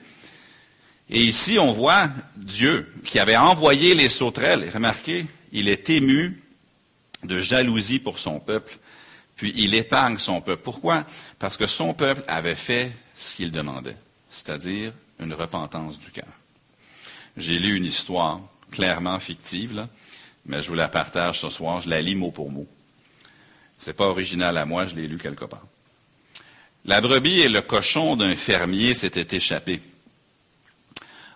Et 1.10 1.22
ici, 1.22 1.58
on 1.58 1.72
voit 1.72 2.10
Dieu 2.36 2.92
qui 3.04 3.18
avait 3.18 3.36
envoyé 3.36 3.94
les 3.94 4.08
sauterelles. 4.08 4.64
Et 4.64 4.70
remarquez, 4.70 5.26
il 5.52 5.68
est 5.68 5.88
ému 5.90 6.42
de 7.24 7.40
jalousie 7.40 7.98
pour 7.98 8.18
son 8.18 8.40
peuple, 8.40 8.78
puis 9.36 9.52
il 9.56 9.74
épargne 9.74 10.18
son 10.18 10.40
peuple. 10.40 10.62
Pourquoi? 10.62 11.04
Parce 11.38 11.56
que 11.56 11.66
son 11.66 11.94
peuple 11.94 12.22
avait 12.28 12.54
fait 12.54 12.92
ce 13.16 13.34
qu'il 13.34 13.50
demandait, 13.50 13.96
c'est-à-dire 14.30 14.92
une 15.18 15.32
repentance 15.32 15.98
du 15.98 16.10
cœur. 16.10 16.28
J'ai 17.36 17.58
lu 17.58 17.76
une 17.76 17.84
histoire 17.84 18.40
clairement 18.70 19.18
fictive, 19.18 19.86
mais 20.46 20.62
je 20.62 20.68
vous 20.68 20.74
la 20.74 20.88
partage 20.88 21.40
ce 21.40 21.50
soir, 21.50 21.80
je 21.80 21.88
la 21.88 22.00
lis 22.00 22.14
mot 22.14 22.30
pour 22.30 22.50
mot. 22.50 22.66
Ce 23.78 23.90
n'est 23.90 23.94
pas 23.94 24.06
original 24.06 24.56
à 24.56 24.64
moi, 24.64 24.86
je 24.86 24.94
l'ai 24.94 25.06
lu 25.06 25.18
quelque 25.18 25.44
part. 25.44 25.66
La 26.84 27.00
brebis 27.00 27.40
et 27.40 27.48
le 27.48 27.60
cochon 27.60 28.16
d'un 28.16 28.34
fermier 28.34 28.94
s'étaient 28.94 29.36
échappés. 29.36 29.80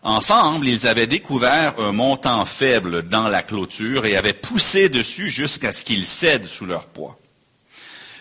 Ensemble, 0.03 0.67
ils 0.67 0.89
avaient 0.89 1.07
découvert 1.07 1.79
un 1.79 1.93
montant 1.93 2.45
faible 2.45 3.07
dans 3.07 3.29
la 3.29 3.43
clôture 3.43 4.05
et 4.05 4.17
avaient 4.17 4.33
poussé 4.33 4.89
dessus 4.89 5.29
jusqu'à 5.29 5.73
ce 5.73 5.85
qu'il 5.85 6.05
cède 6.05 6.47
sous 6.47 6.67
leur 6.67 6.87
poids. 6.87 7.19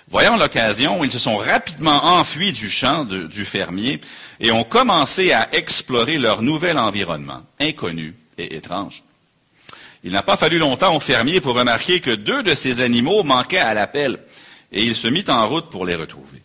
Voyant 0.08 0.36
l'occasion, 0.36 1.04
ils 1.04 1.12
se 1.12 1.20
sont 1.20 1.38
rapidement 1.38 2.04
enfuis 2.04 2.52
du 2.52 2.70
champ 2.70 3.06
du 3.06 3.46
fermier 3.46 4.02
et 4.40 4.52
ont 4.52 4.66
commencé 4.66 5.32
à 5.32 5.56
explorer 5.56 6.18
leur 6.18 6.42
nouvel 6.42 6.78
environnement, 6.78 7.44
inconnu 7.60 8.14
et 8.38 8.56
étrange. 8.56 9.04
Il 10.04 10.14
n'a 10.14 10.24
pas 10.24 10.38
fallu 10.38 10.58
longtemps 10.58 10.96
au 10.96 11.00
fermier 11.00 11.42
pour 11.42 11.56
remarquer 11.56 12.00
que 12.00 12.12
deux 12.12 12.44
de 12.44 12.56
ces 12.56 12.82
animaux 12.82 13.24
manquaient 13.24 13.58
à 13.58 13.74
l'appel, 13.74 14.18
et 14.72 14.84
il 14.84 14.96
se 14.96 15.08
mit 15.08 15.26
en 15.28 15.48
route 15.48 15.70
pour 15.70 15.86
les 15.86 15.96
retrouver. 15.96 16.42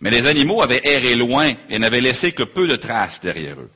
Mais 0.00 0.10
les 0.10 0.26
animaux 0.26 0.62
avaient 0.62 0.80
erré 0.84 1.14
loin 1.14 1.52
et 1.70 1.78
n'avaient 1.78 2.00
laissé 2.00 2.32
que 2.32 2.42
peu 2.42 2.66
de 2.66 2.76
traces 2.76 3.20
derrière 3.20 3.58
eux. 3.60 3.70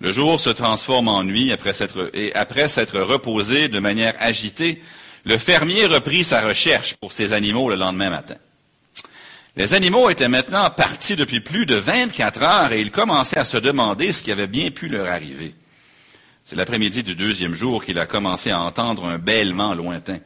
Le 0.00 0.12
jour 0.12 0.40
se 0.40 0.50
transforme 0.50 1.08
en 1.08 1.24
nuit 1.24 1.52
après 1.52 1.74
s'être, 1.74 2.10
et 2.14 2.34
après 2.34 2.68
s'être 2.68 3.00
reposé 3.00 3.68
de 3.68 3.78
manière 3.78 4.14
agitée, 4.20 4.82
le 5.24 5.38
fermier 5.38 5.86
reprit 5.86 6.24
sa 6.24 6.42
recherche 6.42 6.94
pour 6.94 7.12
ses 7.12 7.32
animaux 7.32 7.70
le 7.70 7.76
lendemain 7.76 8.10
matin. 8.10 8.36
Les 9.56 9.72
animaux 9.72 10.10
étaient 10.10 10.28
maintenant 10.28 10.68
partis 10.70 11.16
depuis 11.16 11.40
plus 11.40 11.64
de 11.64 11.76
24 11.76 12.42
heures 12.42 12.72
et 12.72 12.80
il 12.80 12.90
commençait 12.90 13.38
à 13.38 13.44
se 13.44 13.56
demander 13.56 14.12
ce 14.12 14.22
qui 14.22 14.32
avait 14.32 14.48
bien 14.48 14.70
pu 14.70 14.88
leur 14.88 15.08
arriver. 15.08 15.54
L'après-midi 16.54 17.02
du 17.02 17.16
deuxième 17.16 17.54
jour 17.54 17.84
qu'il 17.84 17.98
a 17.98 18.06
commencé 18.06 18.52
à 18.52 18.60
entendre 18.60 19.06
un 19.06 19.18
bêlement 19.18 19.74
lointain. 19.74 20.18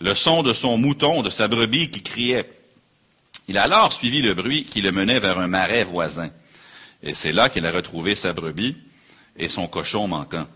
Le 0.00 0.14
son 0.14 0.42
de 0.42 0.54
son 0.54 0.78
mouton, 0.78 1.22
de 1.22 1.28
sa 1.28 1.48
brebis 1.48 1.90
qui 1.90 2.02
criait. 2.02 2.50
Il 3.46 3.58
a 3.58 3.64
alors 3.64 3.92
suivi 3.92 4.22
le 4.22 4.32
bruit 4.32 4.64
qui 4.64 4.80
le 4.80 4.90
menait 4.90 5.20
vers 5.20 5.38
un 5.38 5.48
marais 5.48 5.84
voisin. 5.84 6.30
Et 7.02 7.12
c'est 7.12 7.32
là 7.32 7.50
qu'il 7.50 7.66
a 7.66 7.72
retrouvé 7.72 8.14
sa 8.14 8.32
brebis 8.32 8.74
et 9.36 9.48
son 9.48 9.66
cochon 9.66 10.08
manquant. 10.08 10.46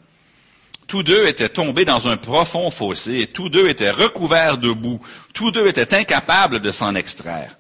Tous 0.87 1.03
deux 1.03 1.27
étaient 1.27 1.51
tombés 1.51 1.85
dans 1.85 2.09
un 2.09 2.17
profond 2.17 2.71
fossé 2.71 3.27
tous 3.27 3.51
deux 3.51 3.69
étaient 3.69 3.91
recouverts 3.91 4.57
de 4.57 4.73
boue. 4.73 5.01
Tous 5.35 5.51
deux 5.51 5.67
étaient 5.67 5.95
incapables 5.95 6.61
de 6.61 6.71
s'en 6.71 6.95
extraire. 6.95 7.59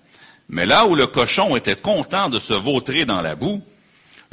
Mais 0.48 0.64
là 0.64 0.86
où 0.86 0.94
le 0.94 1.06
cochon 1.06 1.56
était 1.56 1.76
content 1.76 2.30
de 2.30 2.38
se 2.38 2.54
vautrer 2.54 3.04
dans 3.04 3.20
la 3.20 3.34
boue, 3.34 3.62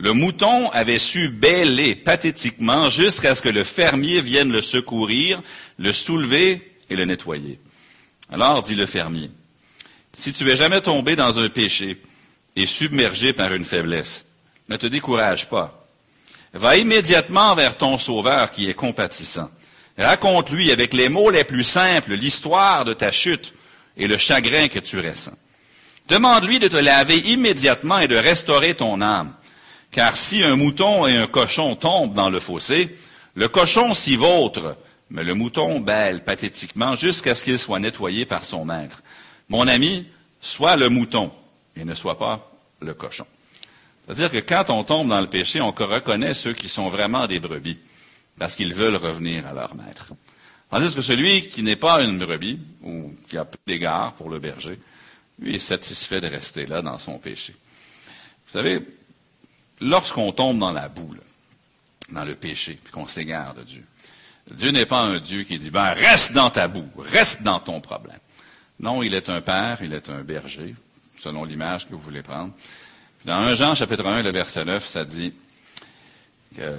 le 0.01 0.13
mouton 0.13 0.67
avait 0.71 0.97
su 0.97 1.29
bêler 1.29 1.95
pathétiquement 1.95 2.89
jusqu'à 2.89 3.35
ce 3.35 3.41
que 3.43 3.49
le 3.49 3.63
fermier 3.63 4.19
vienne 4.19 4.51
le 4.51 4.63
secourir, 4.63 5.39
le 5.77 5.91
soulever 5.91 6.75
et 6.89 6.95
le 6.95 7.05
nettoyer. 7.05 7.59
Alors 8.31 8.63
dit 8.63 8.73
le 8.73 8.87
fermier, 8.87 9.29
si 10.11 10.33
tu 10.33 10.49
es 10.49 10.55
jamais 10.55 10.81
tombé 10.81 11.15
dans 11.15 11.37
un 11.37 11.49
péché 11.49 12.01
et 12.55 12.65
submergé 12.65 13.31
par 13.31 13.53
une 13.53 13.63
faiblesse, 13.63 14.25
ne 14.69 14.75
te 14.75 14.87
décourage 14.87 15.47
pas. 15.47 15.87
Va 16.53 16.77
immédiatement 16.77 17.53
vers 17.53 17.77
ton 17.77 17.99
Sauveur 17.99 18.49
qui 18.49 18.71
est 18.71 18.73
compatissant. 18.73 19.51
Raconte-lui 19.99 20.71
avec 20.71 20.95
les 20.95 21.09
mots 21.09 21.29
les 21.29 21.43
plus 21.43 21.63
simples 21.63 22.15
l'histoire 22.15 22.85
de 22.85 22.95
ta 22.95 23.11
chute 23.11 23.53
et 23.97 24.07
le 24.07 24.17
chagrin 24.17 24.67
que 24.67 24.79
tu 24.79 24.99
ressens. 24.99 25.37
Demande-lui 26.09 26.57
de 26.57 26.67
te 26.69 26.77
laver 26.77 27.19
immédiatement 27.19 27.99
et 27.99 28.07
de 28.07 28.15
restaurer 28.15 28.73
ton 28.73 28.99
âme. 28.99 29.35
Car 29.91 30.15
si 30.15 30.43
un 30.43 30.55
mouton 30.55 31.05
et 31.05 31.17
un 31.17 31.27
cochon 31.27 31.75
tombent 31.75 32.13
dans 32.13 32.29
le 32.29 32.39
fossé, 32.39 32.95
le 33.35 33.47
cochon 33.47 33.93
s'y 33.93 34.15
vautre, 34.15 34.77
mais 35.09 35.23
le 35.23 35.33
mouton 35.33 35.81
bêle 35.81 36.23
pathétiquement 36.23 36.95
jusqu'à 36.95 37.35
ce 37.35 37.43
qu'il 37.43 37.59
soit 37.59 37.79
nettoyé 37.79 38.25
par 38.25 38.45
son 38.45 38.63
maître. 38.65 39.03
Mon 39.49 39.67
ami, 39.67 40.07
sois 40.39 40.77
le 40.77 40.89
mouton 40.89 41.31
et 41.75 41.83
ne 41.83 41.93
sois 41.93 42.17
pas 42.17 42.51
le 42.79 42.93
cochon. 42.93 43.25
C'est-à-dire 44.05 44.31
que 44.31 44.39
quand 44.39 44.69
on 44.69 44.83
tombe 44.83 45.09
dans 45.09 45.21
le 45.21 45.27
péché, 45.27 45.61
on 45.61 45.71
reconnaît 45.71 46.33
ceux 46.33 46.53
qui 46.53 46.67
sont 46.67 46.89
vraiment 46.89 47.27
des 47.27 47.39
brebis, 47.39 47.81
parce 48.37 48.55
qu'ils 48.55 48.73
veulent 48.73 48.95
revenir 48.95 49.45
à 49.45 49.53
leur 49.53 49.75
maître. 49.75 50.13
Tandis 50.69 50.95
que 50.95 51.01
celui 51.01 51.47
qui 51.47 51.63
n'est 51.63 51.75
pas 51.75 52.01
une 52.01 52.17
brebis, 52.17 52.59
ou 52.81 53.11
qui 53.29 53.37
a 53.37 53.45
peu 53.45 53.57
d'égard 53.67 54.13
pour 54.13 54.29
le 54.29 54.39
berger, 54.39 54.79
lui 55.39 55.57
est 55.57 55.59
satisfait 55.59 56.21
de 56.21 56.27
rester 56.27 56.65
là 56.65 56.81
dans 56.81 56.97
son 56.97 57.19
péché. 57.19 57.53
Vous 58.47 58.53
savez, 58.53 58.81
lorsqu'on 59.81 60.31
tombe 60.31 60.59
dans 60.59 60.71
la 60.71 60.87
boue, 60.87 61.15
dans 62.09 62.23
le 62.23 62.35
péché, 62.35 62.79
puis 62.81 62.93
qu'on 62.93 63.07
s'égare 63.07 63.55
de 63.55 63.63
Dieu, 63.63 63.85
Dieu 64.51 64.71
n'est 64.71 64.85
pas 64.85 65.01
un 65.01 65.19
Dieu 65.19 65.43
qui 65.43 65.57
dit, 65.57 65.69
ben, 65.69 65.93
reste 65.93 66.33
dans 66.33 66.49
ta 66.49 66.67
boue, 66.67 66.89
reste 66.97 67.43
dans 67.43 67.59
ton 67.59 67.81
problème. 67.81 68.19
Non, 68.79 69.03
il 69.03 69.13
est 69.13 69.29
un 69.29 69.41
père, 69.41 69.81
il 69.81 69.93
est 69.93 70.09
un 70.09 70.23
berger, 70.23 70.75
selon 71.19 71.43
l'image 71.43 71.85
que 71.85 71.91
vous 71.91 71.99
voulez 71.99 72.23
prendre. 72.23 72.53
Dans 73.25 73.35
1 73.35 73.55
Jean 73.55 73.75
chapitre 73.75 74.05
1, 74.05 74.23
le 74.23 74.31
verset 74.31 74.65
9, 74.65 74.85
ça 74.85 75.05
dit 75.05 75.33
que 76.55 76.77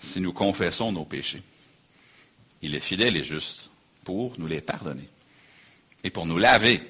si 0.00 0.20
nous 0.20 0.32
confessons 0.32 0.90
nos 0.90 1.04
péchés, 1.04 1.42
il 2.62 2.74
est 2.74 2.80
fidèle 2.80 3.16
et 3.16 3.24
juste 3.24 3.70
pour 4.04 4.34
nous 4.38 4.46
les 4.46 4.60
pardonner 4.60 5.08
et 6.02 6.10
pour 6.10 6.26
nous 6.26 6.38
laver 6.38 6.82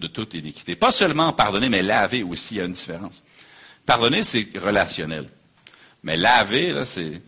de 0.00 0.06
toute 0.08 0.34
iniquité. 0.34 0.74
Pas 0.74 0.90
seulement 0.90 1.32
pardonner, 1.32 1.68
mais 1.68 1.82
laver 1.82 2.22
aussi, 2.22 2.54
il 2.54 2.58
y 2.58 2.60
a 2.60 2.64
une 2.64 2.72
différence. 2.72 3.22
Pardonner, 3.86 4.22
c'est 4.22 4.46
relationnel. 4.56 5.28
Mais 6.02 6.16
laver, 6.16 6.82
c'est 6.84 7.22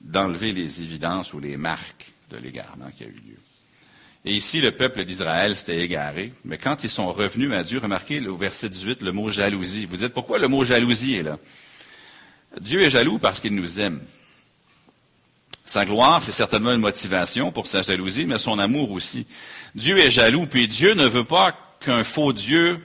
d'enlever 0.00 0.52
les 0.52 0.82
évidences 0.82 1.32
ou 1.32 1.40
les 1.40 1.56
marques 1.56 2.12
de 2.30 2.36
l'égarement 2.36 2.90
qui 2.96 3.04
a 3.04 3.06
eu 3.06 3.10
lieu. 3.10 3.36
Et 4.24 4.34
ici, 4.34 4.60
le 4.60 4.72
peuple 4.72 5.04
d'Israël 5.04 5.56
s'était 5.56 5.80
égaré. 5.80 6.32
Mais 6.44 6.58
quand 6.58 6.82
ils 6.82 6.90
sont 6.90 7.12
revenus 7.12 7.52
à 7.52 7.62
Dieu, 7.62 7.78
remarquez 7.78 8.26
au 8.26 8.36
verset 8.36 8.68
18 8.68 9.02
le 9.02 9.12
mot 9.12 9.30
jalousie. 9.30 9.86
Vous 9.86 9.96
dites 9.96 10.12
pourquoi 10.12 10.38
le 10.38 10.48
mot 10.48 10.64
jalousie 10.64 11.14
est 11.14 11.22
là? 11.22 11.38
Dieu 12.60 12.82
est 12.82 12.90
jaloux 12.90 13.18
parce 13.18 13.38
qu'il 13.40 13.54
nous 13.54 13.78
aime. 13.78 14.02
Sa 15.64 15.84
gloire, 15.84 16.22
c'est 16.22 16.32
certainement 16.32 16.72
une 16.72 16.80
motivation 16.80 17.52
pour 17.52 17.66
sa 17.66 17.82
jalousie, 17.82 18.26
mais 18.26 18.38
son 18.38 18.58
amour 18.58 18.90
aussi. 18.92 19.26
Dieu 19.74 19.98
est 19.98 20.10
jaloux, 20.10 20.46
puis 20.46 20.66
Dieu 20.66 20.94
ne 20.94 21.06
veut 21.06 21.24
pas 21.24 21.56
qu'un 21.80 22.02
faux 22.02 22.32
Dieu, 22.32 22.80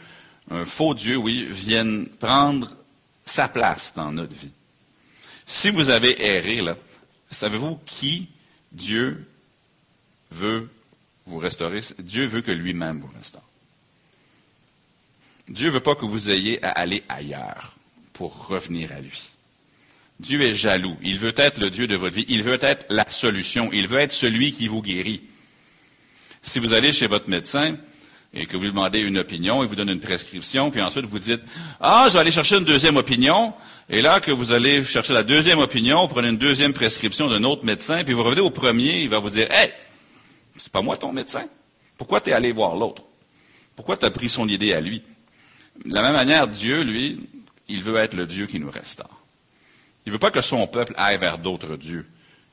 un 0.49 0.65
faux 0.65 0.93
Dieu, 0.93 1.15
oui, 1.15 1.47
vienne 1.49 2.07
prendre 2.19 2.69
sa 3.25 3.47
place 3.47 3.93
dans 3.93 4.11
notre 4.11 4.35
vie. 4.35 4.51
Si 5.45 5.69
vous 5.69 5.89
avez 5.89 6.23
erré, 6.23 6.61
savez-vous 7.31 7.79
qui 7.85 8.29
Dieu 8.71 9.25
veut 10.31 10.69
vous 11.25 11.37
restaurer, 11.37 11.81
Dieu 11.99 12.25
veut 12.25 12.41
que 12.41 12.51
lui-même 12.51 13.01
vous 13.01 13.17
restaure. 13.17 13.43
Dieu 15.47 15.67
ne 15.67 15.73
veut 15.73 15.79
pas 15.81 15.95
que 15.95 16.05
vous 16.05 16.29
ayez 16.29 16.63
à 16.63 16.69
aller 16.69 17.03
ailleurs 17.09 17.75
pour 18.13 18.47
revenir 18.47 18.91
à 18.91 19.01
lui. 19.01 19.31
Dieu 20.19 20.41
est 20.41 20.55
jaloux. 20.55 20.95
Il 21.01 21.17
veut 21.17 21.33
être 21.35 21.59
le 21.59 21.69
Dieu 21.69 21.87
de 21.87 21.95
votre 21.95 22.15
vie. 22.15 22.25
Il 22.27 22.43
veut 22.43 22.59
être 22.61 22.85
la 22.89 23.09
solution. 23.09 23.71
Il 23.73 23.87
veut 23.87 23.99
être 23.99 24.11
celui 24.11 24.51
qui 24.51 24.67
vous 24.67 24.81
guérit. 24.81 25.23
Si 26.43 26.59
vous 26.59 26.73
allez 26.73 26.93
chez 26.93 27.07
votre 27.07 27.27
médecin 27.27 27.77
et 28.33 28.45
que 28.45 28.55
vous 28.55 28.63
lui 28.63 28.69
demandez 28.71 28.99
une 28.99 29.17
opinion, 29.17 29.63
il 29.63 29.69
vous 29.69 29.75
donne 29.75 29.89
une 29.89 29.99
prescription, 29.99 30.71
puis 30.71 30.81
ensuite 30.81 31.05
vous 31.05 31.19
dites, 31.19 31.41
ah, 31.79 32.05
je 32.07 32.13
vais 32.13 32.19
aller 32.19 32.31
chercher 32.31 32.57
une 32.57 32.65
deuxième 32.65 32.97
opinion, 32.97 33.53
et 33.89 34.01
là 34.01 34.19
que 34.19 34.31
vous 34.31 34.53
allez 34.53 34.83
chercher 34.83 35.13
la 35.13 35.23
deuxième 35.23 35.59
opinion, 35.59 36.01
vous 36.07 36.13
prenez 36.13 36.29
une 36.29 36.37
deuxième 36.37 36.73
prescription 36.73 37.27
d'un 37.27 37.43
autre 37.43 37.65
médecin, 37.65 38.03
puis 38.03 38.13
vous 38.13 38.23
revenez 38.23 38.41
au 38.41 38.49
premier, 38.49 39.01
il 39.01 39.09
va 39.09 39.19
vous 39.19 39.29
dire, 39.29 39.47
hey, 39.51 39.71
c'est 40.55 40.71
pas 40.71 40.81
moi 40.81 40.95
ton 40.95 41.11
médecin. 41.11 41.45
Pourquoi 41.97 42.21
tu 42.21 42.29
es 42.29 42.33
allé 42.33 42.51
voir 42.51 42.75
l'autre? 42.75 43.03
Pourquoi 43.75 43.97
tu 43.97 44.05
as 44.05 44.11
pris 44.11 44.29
son 44.29 44.47
idée 44.47 44.73
à 44.73 44.81
lui? 44.81 45.03
De 45.85 45.93
la 45.93 46.01
même 46.01 46.13
manière, 46.13 46.47
Dieu, 46.47 46.83
lui, 46.83 47.19
il 47.67 47.83
veut 47.83 47.97
être 47.97 48.13
le 48.13 48.25
Dieu 48.25 48.45
qui 48.45 48.59
nous 48.59 48.71
restaure. 48.71 49.21
Il 50.05 50.09
ne 50.09 50.13
veut 50.13 50.19
pas 50.19 50.31
que 50.31 50.41
son 50.41 50.65
peuple 50.67 50.93
aille 50.97 51.17
vers 51.17 51.37
d'autres 51.37 51.77
dieux. 51.77 52.07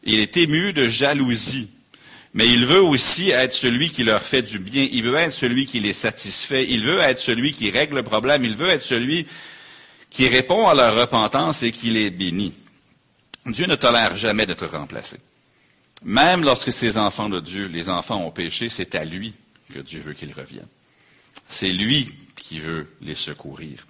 Il 0.05 0.15
est 0.21 0.37
ému 0.37 0.73
de 0.73 0.89
jalousie. 0.89 1.71
Mais 2.39 2.47
il 2.47 2.67
veut 2.67 2.81
aussi 2.81 3.31
être 3.31 3.53
celui 3.53 3.91
qui 3.91 4.05
leur 4.05 4.23
fait 4.23 4.43
du 4.43 4.61
bien. 4.61 4.87
Il 4.93 5.03
veut 5.03 5.17
être 5.17 5.33
celui 5.33 5.67
qui 5.67 5.81
les 5.81 5.93
satisfait. 5.93 6.69
Il 6.71 6.85
veut 6.85 7.01
être 7.01 7.19
celui 7.19 7.51
qui 7.53 7.69
règle 7.69 7.97
le 7.97 8.05
problème. 8.05 8.45
Il 8.45 8.55
veut 8.55 8.69
être 8.69 8.85
celui 8.85 9.27
qui 10.09 10.29
répond 10.29 10.69
à 10.69 10.75
leur 10.75 10.95
repentance 10.95 11.65
et 11.65 11.73
qui 11.73 11.91
les 11.91 12.11
bénit. 12.11 12.55
Dieu 13.45 13.67
ne 13.67 13.75
tolère 13.75 14.17
jamais 14.17 14.47
d'être 14.47 14.69
remplacé. 14.69 15.17
Même 16.05 16.45
lorsque 16.45 16.73
ces 16.73 16.97
enfants 16.97 17.29
de 17.29 17.41
Dieu, 17.41 17.67
les 17.67 17.89
enfants 17.89 18.25
ont 18.25 18.31
péché, 18.31 18.69
c'est 18.69 18.95
à 18.95 19.05
lui 19.05 19.35
que 19.75 19.81
Dieu 19.81 19.99
veut 19.99 20.15
qu'ils 20.15 20.33
reviennent. 20.33 20.69
C'est 21.49 21.73
lui 21.73 22.09
qui 22.37 22.61
veut 22.61 22.87
les 23.01 23.17
secourir. 23.17 23.85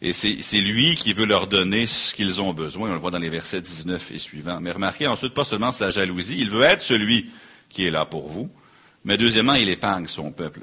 Et 0.00 0.12
c'est 0.12 0.60
lui 0.60 0.94
qui 0.94 1.12
veut 1.12 1.26
leur 1.26 1.48
donner 1.48 1.88
ce 1.88 2.14
qu'ils 2.14 2.40
ont 2.40 2.54
besoin. 2.54 2.90
On 2.90 2.92
le 2.92 3.00
voit 3.00 3.10
dans 3.10 3.18
les 3.18 3.30
versets 3.30 3.60
19 3.60 4.12
et 4.12 4.20
suivants. 4.20 4.60
Mais 4.60 4.70
remarquez 4.70 5.08
ensuite 5.08 5.34
pas 5.34 5.42
seulement 5.42 5.72
sa 5.72 5.90
jalousie, 5.90 6.36
il 6.38 6.50
veut 6.50 6.62
être 6.62 6.82
celui 6.82 7.28
qui 7.68 7.86
est 7.86 7.90
là 7.90 8.04
pour 8.04 8.28
vous, 8.28 8.50
mais 9.04 9.16
deuxièmement, 9.16 9.54
il 9.54 9.68
épargne 9.68 10.06
son 10.06 10.32
peuple. 10.32 10.60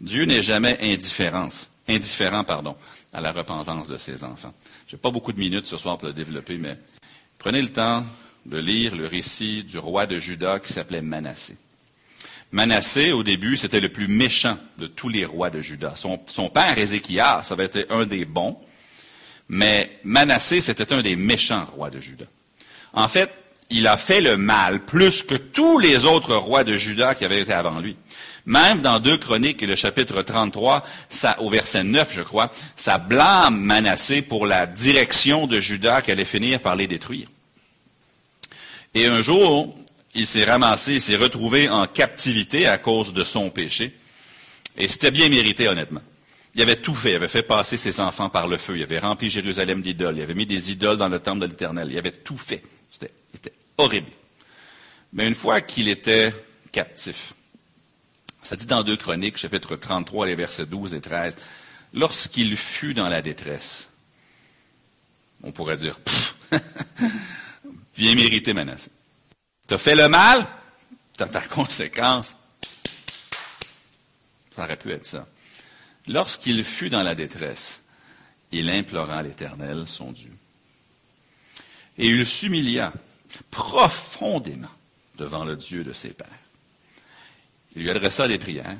Dieu 0.00 0.24
n'est 0.24 0.42
jamais 0.42 0.78
indifférence, 0.80 1.70
indifférent 1.88 2.44
pardon, 2.44 2.76
à 3.12 3.20
la 3.20 3.32
repentance 3.32 3.88
de 3.88 3.96
ses 3.96 4.24
enfants. 4.24 4.52
Je 4.86 4.96
n'ai 4.96 5.00
pas 5.00 5.10
beaucoup 5.10 5.32
de 5.32 5.38
minutes 5.38 5.66
ce 5.66 5.76
soir 5.76 5.96
pour 5.98 6.08
le 6.08 6.14
développer, 6.14 6.58
mais 6.58 6.78
prenez 7.38 7.62
le 7.62 7.72
temps 7.72 8.04
de 8.44 8.58
lire 8.58 8.94
le 8.94 9.06
récit 9.06 9.64
du 9.64 9.78
roi 9.78 10.06
de 10.06 10.18
Juda 10.18 10.60
qui 10.60 10.72
s'appelait 10.72 11.02
Manassé. 11.02 11.56
Manassé, 12.52 13.12
au 13.12 13.22
début, 13.22 13.56
c'était 13.56 13.80
le 13.80 13.90
plus 13.90 14.08
méchant 14.08 14.58
de 14.78 14.86
tous 14.86 15.08
les 15.08 15.24
rois 15.24 15.50
de 15.50 15.60
Juda. 15.60 15.94
Son, 15.96 16.18
père, 16.48 16.78
Ézéchias, 16.78 17.42
ça 17.42 17.54
avait 17.54 17.66
été 17.66 17.86
un 17.90 18.06
des 18.06 18.24
bons, 18.24 18.56
mais 19.48 19.98
Manassé, 20.04 20.60
c'était 20.60 20.92
un 20.92 21.02
des 21.02 21.16
méchants 21.16 21.64
rois 21.64 21.90
de 21.90 21.98
Juda. 21.98 22.26
En 22.92 23.08
fait, 23.08 23.30
il 23.70 23.86
a 23.86 23.96
fait 23.96 24.20
le 24.20 24.36
mal 24.36 24.84
plus 24.84 25.22
que 25.22 25.34
tous 25.34 25.78
les 25.78 26.04
autres 26.04 26.36
rois 26.36 26.64
de 26.64 26.76
Juda 26.76 27.14
qui 27.14 27.24
avaient 27.24 27.40
été 27.40 27.52
avant 27.52 27.80
lui. 27.80 27.96
Même 28.46 28.80
dans 28.80 29.00
deux 29.00 29.18
Chroniques 29.18 29.62
et 29.62 29.66
le 29.66 29.74
chapitre 29.74 30.22
33, 30.22 30.84
ça, 31.08 31.40
au 31.40 31.50
verset 31.50 31.82
9, 31.82 32.12
je 32.14 32.22
crois, 32.22 32.50
ça 32.76 32.98
blâme 32.98 33.58
Manassé 33.58 34.22
pour 34.22 34.46
la 34.46 34.66
direction 34.66 35.48
de 35.48 35.58
Juda 35.58 36.00
qui 36.00 36.12
allait 36.12 36.24
finir 36.24 36.60
par 36.60 36.76
les 36.76 36.86
détruire. 36.86 37.26
Et 38.94 39.06
un 39.06 39.20
jour, 39.20 39.76
il 40.14 40.28
s'est 40.28 40.44
ramassé, 40.44 40.94
il 40.94 41.00
s'est 41.00 41.16
retrouvé 41.16 41.68
en 41.68 41.86
captivité 41.86 42.68
à 42.68 42.78
cause 42.78 43.12
de 43.12 43.24
son 43.24 43.50
péché. 43.50 43.92
Et 44.76 44.86
c'était 44.86 45.10
bien 45.10 45.28
mérité, 45.28 45.66
honnêtement. 45.66 46.02
Il 46.54 46.62
avait 46.62 46.76
tout 46.76 46.94
fait. 46.94 47.10
Il 47.10 47.16
avait 47.16 47.28
fait 47.28 47.42
passer 47.42 47.76
ses 47.76 48.00
enfants 48.00 48.30
par 48.30 48.46
le 48.46 48.56
feu. 48.56 48.76
Il 48.76 48.82
avait 48.82 49.00
rempli 49.00 49.28
Jérusalem 49.28 49.82
d'idoles. 49.82 50.16
Il 50.18 50.22
avait 50.22 50.34
mis 50.34 50.46
des 50.46 50.72
idoles 50.72 50.96
dans 50.96 51.08
le 51.08 51.18
temple 51.18 51.40
de 51.40 51.46
l'Éternel. 51.46 51.88
Il 51.90 51.98
avait 51.98 52.12
tout 52.12 52.38
fait. 52.38 52.62
C'était, 53.00 53.52
horrible. 53.76 54.10
Mais 55.12 55.26
une 55.26 55.34
fois 55.34 55.60
qu'il 55.60 55.88
était 55.88 56.32
captif, 56.72 57.34
ça 58.42 58.56
dit 58.56 58.66
dans 58.66 58.82
2 58.82 58.96
Chroniques, 58.96 59.36
chapitre 59.36 59.76
33, 59.76 60.26
les 60.26 60.34
versets 60.34 60.66
12 60.66 60.94
et 60.94 61.00
13, 61.00 61.36
lorsqu'il 61.92 62.56
fut 62.56 62.94
dans 62.94 63.08
la 63.08 63.22
détresse, 63.22 63.90
on 65.42 65.52
pourrait 65.52 65.76
dire, 65.76 65.98
bien 67.96 68.14
mérité 68.14 68.54
Manassé. 68.54 68.90
as 69.70 69.78
fait 69.78 69.94
le 69.94 70.08
mal, 70.08 70.46
t'as 71.16 71.26
ta 71.26 71.40
conséquence. 71.40 72.34
Ça 74.54 74.64
aurait 74.64 74.76
pu 74.76 74.90
être 74.90 75.06
ça. 75.06 75.26
Lorsqu'il 76.06 76.64
fut 76.64 76.88
dans 76.88 77.02
la 77.02 77.14
détresse, 77.14 77.82
il 78.52 78.70
implora 78.70 79.22
l'Éternel, 79.22 79.84
son 79.86 80.12
Dieu. 80.12 80.30
Et 81.98 82.08
il 82.08 82.26
s'humilia 82.26 82.92
profondément 83.50 84.70
devant 85.16 85.44
le 85.44 85.56
Dieu 85.56 85.84
de 85.84 85.92
ses 85.92 86.10
pères. 86.10 86.26
Il 87.74 87.82
lui 87.82 87.90
adressa 87.90 88.28
des 88.28 88.38
prières, 88.38 88.76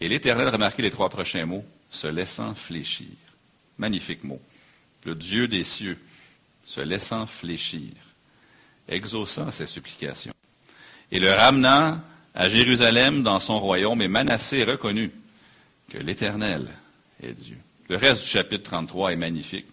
et 0.00 0.08
l'Éternel 0.08 0.48
remarquait 0.48 0.82
les 0.82 0.90
trois 0.90 1.08
prochains 1.08 1.46
mots, 1.46 1.64
se 1.90 2.06
laissant 2.06 2.54
fléchir. 2.54 3.08
Magnifique 3.78 4.24
mot. 4.24 4.40
Le 5.04 5.14
Dieu 5.14 5.48
des 5.48 5.64
cieux, 5.64 5.98
se 6.64 6.80
laissant 6.80 7.26
fléchir, 7.26 7.90
exauçant 8.88 9.50
ses 9.50 9.66
supplications, 9.66 10.32
et 11.10 11.18
le 11.18 11.32
ramenant 11.32 12.00
à 12.34 12.48
Jérusalem 12.48 13.22
dans 13.22 13.40
son 13.40 13.58
royaume, 13.58 14.02
et 14.02 14.08
Manassé 14.08 14.64
reconnut 14.64 15.10
que 15.88 15.98
l'Éternel 15.98 16.68
est 17.22 17.32
Dieu. 17.32 17.56
Le 17.88 17.96
reste 17.96 18.22
du 18.22 18.28
chapitre 18.28 18.64
33 18.64 19.12
est 19.12 19.16
magnifique. 19.16 19.66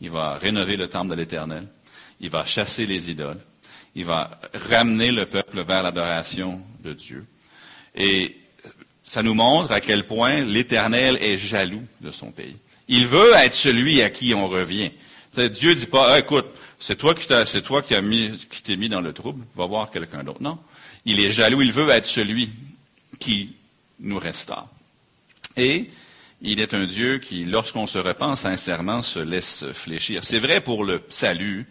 Il 0.00 0.10
va 0.10 0.34
rénover 0.34 0.76
le 0.76 0.88
temple 0.88 1.10
de 1.10 1.14
l'Éternel. 1.14 1.66
Il 2.20 2.30
va 2.30 2.44
chasser 2.44 2.86
les 2.86 3.10
idoles. 3.10 3.40
Il 3.94 4.04
va 4.04 4.40
ramener 4.70 5.12
le 5.12 5.26
peuple 5.26 5.62
vers 5.62 5.82
l'adoration 5.82 6.62
de 6.82 6.92
Dieu. 6.92 7.24
Et 7.94 8.36
ça 9.04 9.22
nous 9.22 9.34
montre 9.34 9.72
à 9.72 9.80
quel 9.80 10.06
point 10.06 10.40
l'Éternel 10.40 11.16
est 11.20 11.38
jaloux 11.38 11.84
de 12.00 12.10
son 12.10 12.32
pays. 12.32 12.56
Il 12.88 13.06
veut 13.06 13.32
être 13.36 13.54
celui 13.54 14.02
à 14.02 14.10
qui 14.10 14.34
on 14.34 14.48
revient. 14.48 14.90
Dieu 15.36 15.70
ne 15.70 15.74
dit 15.74 15.86
pas, 15.86 16.14
ah, 16.14 16.18
écoute, 16.18 16.46
c'est 16.78 16.96
toi 16.96 17.14
qui 17.14 17.26
t'es 17.26 18.02
mis, 18.02 18.38
qui 18.50 18.62
t'es 18.62 18.76
mis 18.76 18.88
dans 18.88 19.00
le 19.00 19.12
trouble, 19.12 19.44
va 19.54 19.66
voir 19.66 19.90
quelqu'un 19.90 20.22
d'autre. 20.22 20.42
Non. 20.42 20.58
Il 21.04 21.20
est 21.20 21.30
jaloux, 21.30 21.62
il 21.62 21.72
veut 21.72 21.88
être 21.90 22.06
celui 22.06 22.50
qui 23.18 23.54
nous 24.00 24.18
restaure. 24.18 24.68
Et 25.56 25.90
il 26.44 26.60
est 26.60 26.74
un 26.74 26.84
Dieu 26.84 27.18
qui, 27.18 27.44
lorsqu'on 27.44 27.86
se 27.86 27.98
repent 27.98 28.36
sincèrement, 28.36 29.02
se 29.02 29.18
laisse 29.18 29.64
fléchir. 29.72 30.24
C'est 30.24 30.38
vrai 30.38 30.60
pour 30.60 30.84
le 30.84 31.02
salut, 31.08 31.66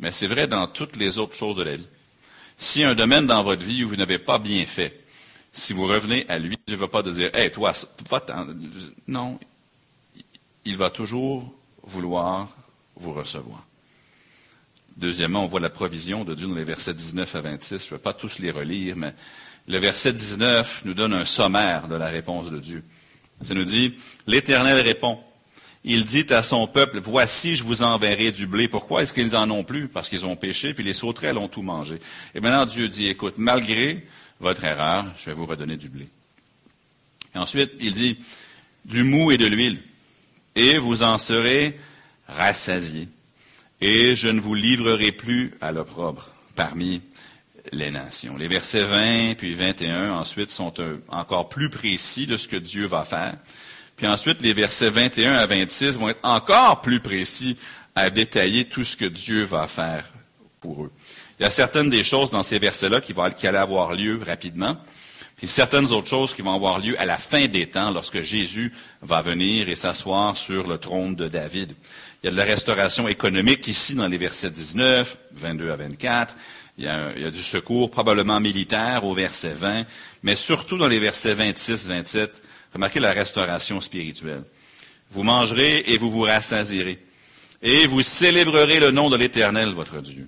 mais 0.00 0.10
c'est 0.10 0.26
vrai 0.26 0.48
dans 0.48 0.66
toutes 0.66 0.96
les 0.96 1.18
autres 1.18 1.36
choses 1.36 1.56
de 1.56 1.62
la 1.62 1.76
vie. 1.76 1.88
Si 2.58 2.82
un 2.82 2.94
domaine 2.94 3.26
dans 3.26 3.42
votre 3.42 3.62
vie 3.62 3.84
où 3.84 3.88
vous 3.88 3.96
n'avez 3.96 4.18
pas 4.18 4.38
bien 4.38 4.66
fait, 4.66 5.00
si 5.52 5.72
vous 5.72 5.86
revenez 5.86 6.26
à 6.28 6.38
lui, 6.38 6.58
Dieu 6.66 6.76
ne 6.76 6.80
va 6.80 6.88
pas 6.88 7.02
te 7.02 7.08
dire, 7.08 7.30
hé, 7.34 7.50
toi, 7.50 7.72
va 8.08 8.46
Non. 9.06 9.38
Il 10.64 10.76
va 10.76 10.90
toujours 10.90 11.52
vouloir 11.82 12.48
vous 12.96 13.12
recevoir. 13.12 13.64
Deuxièmement, 14.96 15.44
on 15.44 15.46
voit 15.46 15.60
la 15.60 15.70
provision 15.70 16.24
de 16.24 16.34
Dieu 16.34 16.46
dans 16.46 16.54
les 16.54 16.64
versets 16.64 16.94
19 16.94 17.34
à 17.34 17.40
26. 17.40 17.78
Je 17.78 17.86
ne 17.86 17.90
vais 17.96 18.02
pas 18.02 18.12
tous 18.12 18.38
les 18.38 18.50
relire, 18.50 18.96
mais 18.96 19.14
le 19.66 19.78
verset 19.78 20.12
19 20.12 20.82
nous 20.84 20.94
donne 20.94 21.14
un 21.14 21.24
sommaire 21.24 21.88
de 21.88 21.94
la 21.94 22.08
réponse 22.08 22.50
de 22.50 22.58
Dieu. 22.58 22.84
Ça 23.42 23.54
nous 23.54 23.64
dit, 23.64 23.94
l'Éternel 24.26 24.80
répond. 24.80 25.18
Il 25.82 26.04
dit 26.04 26.26
à 26.30 26.42
son 26.42 26.66
peuple, 26.66 27.00
voici, 27.00 27.56
je 27.56 27.64
vous 27.64 27.82
enverrai 27.82 28.32
du 28.32 28.46
blé. 28.46 28.68
Pourquoi 28.68 29.02
est-ce 29.02 29.14
qu'ils 29.14 29.34
en 29.34 29.50
ont 29.50 29.64
plus? 29.64 29.88
Parce 29.88 30.10
qu'ils 30.10 30.26
ont 30.26 30.36
péché, 30.36 30.74
puis 30.74 30.84
les 30.84 30.92
sauterelles 30.92 31.38
ont 31.38 31.48
tout 31.48 31.62
mangé. 31.62 31.98
Et 32.34 32.40
maintenant, 32.40 32.66
Dieu 32.66 32.88
dit, 32.88 33.08
écoute, 33.08 33.38
malgré 33.38 34.04
votre 34.40 34.64
erreur, 34.64 35.06
je 35.18 35.26
vais 35.26 35.34
vous 35.34 35.46
redonner 35.46 35.76
du 35.76 35.88
blé. 35.88 36.06
Ensuite, 37.34 37.72
il 37.80 37.94
dit, 37.94 38.18
du 38.84 39.04
mou 39.04 39.30
et 39.30 39.38
de 39.38 39.46
l'huile, 39.46 39.80
et 40.54 40.78
vous 40.78 41.02
en 41.02 41.18
serez 41.18 41.78
rassasiés, 42.28 43.08
et 43.80 44.16
je 44.16 44.28
ne 44.28 44.40
vous 44.40 44.54
livrerai 44.54 45.12
plus 45.12 45.54
à 45.60 45.72
l'opprobre 45.72 46.30
parmi 46.56 47.00
les 47.72 47.90
nations. 47.90 48.36
Les 48.36 48.48
versets 48.48 48.84
20 48.84 49.34
puis 49.36 49.54
21 49.54 50.12
ensuite 50.12 50.50
sont 50.50 50.72
encore 51.08 51.48
plus 51.48 51.70
précis 51.70 52.26
de 52.26 52.36
ce 52.36 52.48
que 52.48 52.56
Dieu 52.56 52.86
va 52.86 53.04
faire. 53.04 53.34
Puis 53.96 54.06
ensuite, 54.06 54.40
les 54.40 54.54
versets 54.54 54.88
21 54.88 55.34
à 55.34 55.46
26 55.46 55.98
vont 55.98 56.08
être 56.08 56.20
encore 56.22 56.80
plus 56.80 57.00
précis 57.00 57.56
à 57.94 58.08
détailler 58.08 58.64
tout 58.64 58.84
ce 58.84 58.96
que 58.96 59.04
Dieu 59.04 59.44
va 59.44 59.66
faire 59.66 60.04
pour 60.60 60.84
eux. 60.84 60.92
Il 61.38 61.42
y 61.42 61.46
a 61.46 61.50
certaines 61.50 61.90
des 61.90 62.04
choses 62.04 62.30
dans 62.30 62.42
ces 62.42 62.58
versets-là 62.58 63.00
qui, 63.00 63.12
vont, 63.12 63.24
allaient 63.24 63.58
avoir 63.58 63.92
lieu 63.94 64.20
rapidement, 64.24 64.76
puis 65.36 65.48
certaines 65.48 65.92
autres 65.92 66.08
choses 66.08 66.34
qui 66.34 66.42
vont 66.42 66.54
avoir 66.54 66.78
lieu 66.78 66.98
à 67.00 67.06
la 67.06 67.18
fin 67.18 67.46
des 67.46 67.68
temps, 67.68 67.90
lorsque 67.90 68.22
Jésus 68.22 68.72
va 69.02 69.22
venir 69.22 69.68
et 69.68 69.76
s'asseoir 69.76 70.36
sur 70.36 70.66
le 70.66 70.78
trône 70.78 71.14
de 71.14 71.28
David. 71.28 71.72
Il 72.22 72.26
y 72.26 72.28
a 72.28 72.32
de 72.32 72.36
la 72.36 72.44
restauration 72.44 73.08
économique 73.08 73.66
ici 73.66 73.94
dans 73.94 74.06
les 74.06 74.18
versets 74.18 74.50
19, 74.50 75.16
22 75.32 75.70
à 75.70 75.76
24. 75.76 76.36
Il 76.80 76.86
y, 76.86 76.88
a, 76.88 77.30
du 77.30 77.42
secours 77.42 77.90
probablement 77.90 78.40
militaire 78.40 79.04
au 79.04 79.12
verset 79.12 79.50
20, 79.50 79.84
mais 80.22 80.34
surtout 80.34 80.78
dans 80.78 80.86
les 80.86 80.98
versets 80.98 81.34
26-27, 81.34 82.30
remarquez 82.72 83.00
la 83.00 83.12
restauration 83.12 83.82
spirituelle. 83.82 84.44
Vous 85.10 85.22
mangerez 85.22 85.84
et 85.88 85.98
vous 85.98 86.10
vous 86.10 86.22
rassasierez, 86.22 86.98
et 87.60 87.86
vous 87.86 88.00
célébrerez 88.00 88.80
le 88.80 88.92
nom 88.92 89.10
de 89.10 89.16
l'Éternel, 89.18 89.68
votre 89.74 90.00
Dieu, 90.00 90.26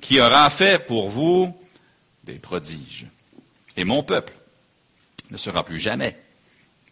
qui 0.00 0.20
aura 0.20 0.48
fait 0.48 0.86
pour 0.86 1.08
vous 1.08 1.52
des 2.22 2.38
prodiges. 2.38 3.06
Et 3.76 3.82
mon 3.82 4.04
peuple 4.04 4.34
ne 5.32 5.38
sera 5.38 5.64
plus 5.64 5.80
jamais 5.80 6.16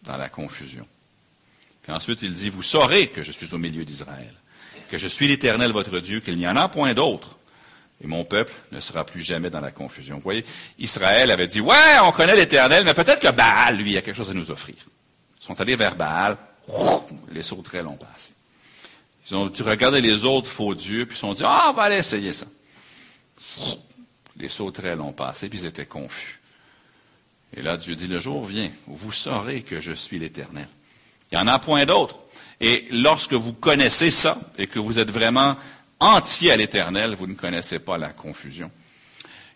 dans 0.02 0.16
la 0.16 0.28
confusion. 0.28 0.88
Ensuite, 1.86 2.22
il 2.22 2.34
dit, 2.34 2.50
vous 2.50 2.64
saurez 2.64 3.10
que 3.10 3.22
je 3.22 3.30
suis 3.30 3.54
au 3.54 3.58
milieu 3.58 3.84
d'Israël, 3.84 4.34
que 4.90 4.98
je 4.98 5.06
suis 5.06 5.28
l'Éternel, 5.28 5.70
votre 5.70 6.00
Dieu, 6.00 6.18
qu'il 6.18 6.36
n'y 6.36 6.48
en 6.48 6.56
a 6.56 6.68
point 6.68 6.94
d'autre 6.94 7.37
et 8.02 8.06
mon 8.06 8.24
peuple 8.24 8.52
ne 8.70 8.80
sera 8.80 9.04
plus 9.04 9.22
jamais 9.22 9.50
dans 9.50 9.60
la 9.60 9.72
confusion. 9.72 10.16
Vous 10.16 10.22
voyez, 10.22 10.44
Israël 10.78 11.30
avait 11.30 11.48
dit, 11.48 11.60
ouais, 11.60 11.98
on 12.02 12.12
connaît 12.12 12.36
l'Éternel, 12.36 12.84
mais 12.84 12.94
peut-être 12.94 13.20
que 13.20 13.30
Baal, 13.30 13.76
lui, 13.76 13.96
a 13.96 14.02
quelque 14.02 14.16
chose 14.16 14.30
à 14.30 14.34
nous 14.34 14.50
offrir. 14.50 14.76
Ils 15.40 15.44
sont 15.44 15.60
allés 15.60 15.76
vers 15.76 15.96
Baal, 15.96 16.36
les 17.32 17.42
sauterelles 17.42 17.86
ont 17.86 17.96
passé. 17.96 18.32
Ils 19.28 19.36
ont 19.36 19.50
regardé 19.64 20.00
les 20.00 20.24
autres 20.24 20.48
faux 20.48 20.74
dieux, 20.74 21.06
puis 21.06 21.14
ils 21.14 21.16
se 21.16 21.22
sont 21.22 21.32
dit, 21.32 21.42
ah, 21.44 21.68
on 21.70 21.72
va 21.72 21.82
aller 21.82 21.96
essayer 21.96 22.32
ça. 22.32 22.46
Les 24.36 24.48
sauterelles 24.48 25.00
ont 25.00 25.12
passé, 25.12 25.48
puis 25.48 25.60
ils 25.60 25.66
étaient 25.66 25.86
confus. 25.86 26.40
Et 27.56 27.62
là, 27.62 27.76
Dieu 27.76 27.94
dit, 27.94 28.06
le 28.06 28.20
jour 28.20 28.44
vient 28.44 28.70
vous 28.86 29.12
saurez 29.12 29.62
que 29.62 29.80
je 29.80 29.92
suis 29.92 30.18
l'Éternel. 30.18 30.68
Il 31.32 31.36
n'y 31.36 31.42
en 31.42 31.46
a 31.48 31.58
point 31.58 31.84
d'autre. 31.84 32.20
Et 32.60 32.86
lorsque 32.90 33.32
vous 33.34 33.52
connaissez 33.52 34.10
ça, 34.10 34.38
et 34.56 34.66
que 34.66 34.78
vous 34.78 34.98
êtes 34.98 35.10
vraiment 35.10 35.56
entier 36.00 36.52
à 36.52 36.56
l'éternel, 36.56 37.14
vous 37.14 37.26
ne 37.26 37.34
connaissez 37.34 37.78
pas 37.78 37.98
la 37.98 38.12
confusion. 38.12 38.70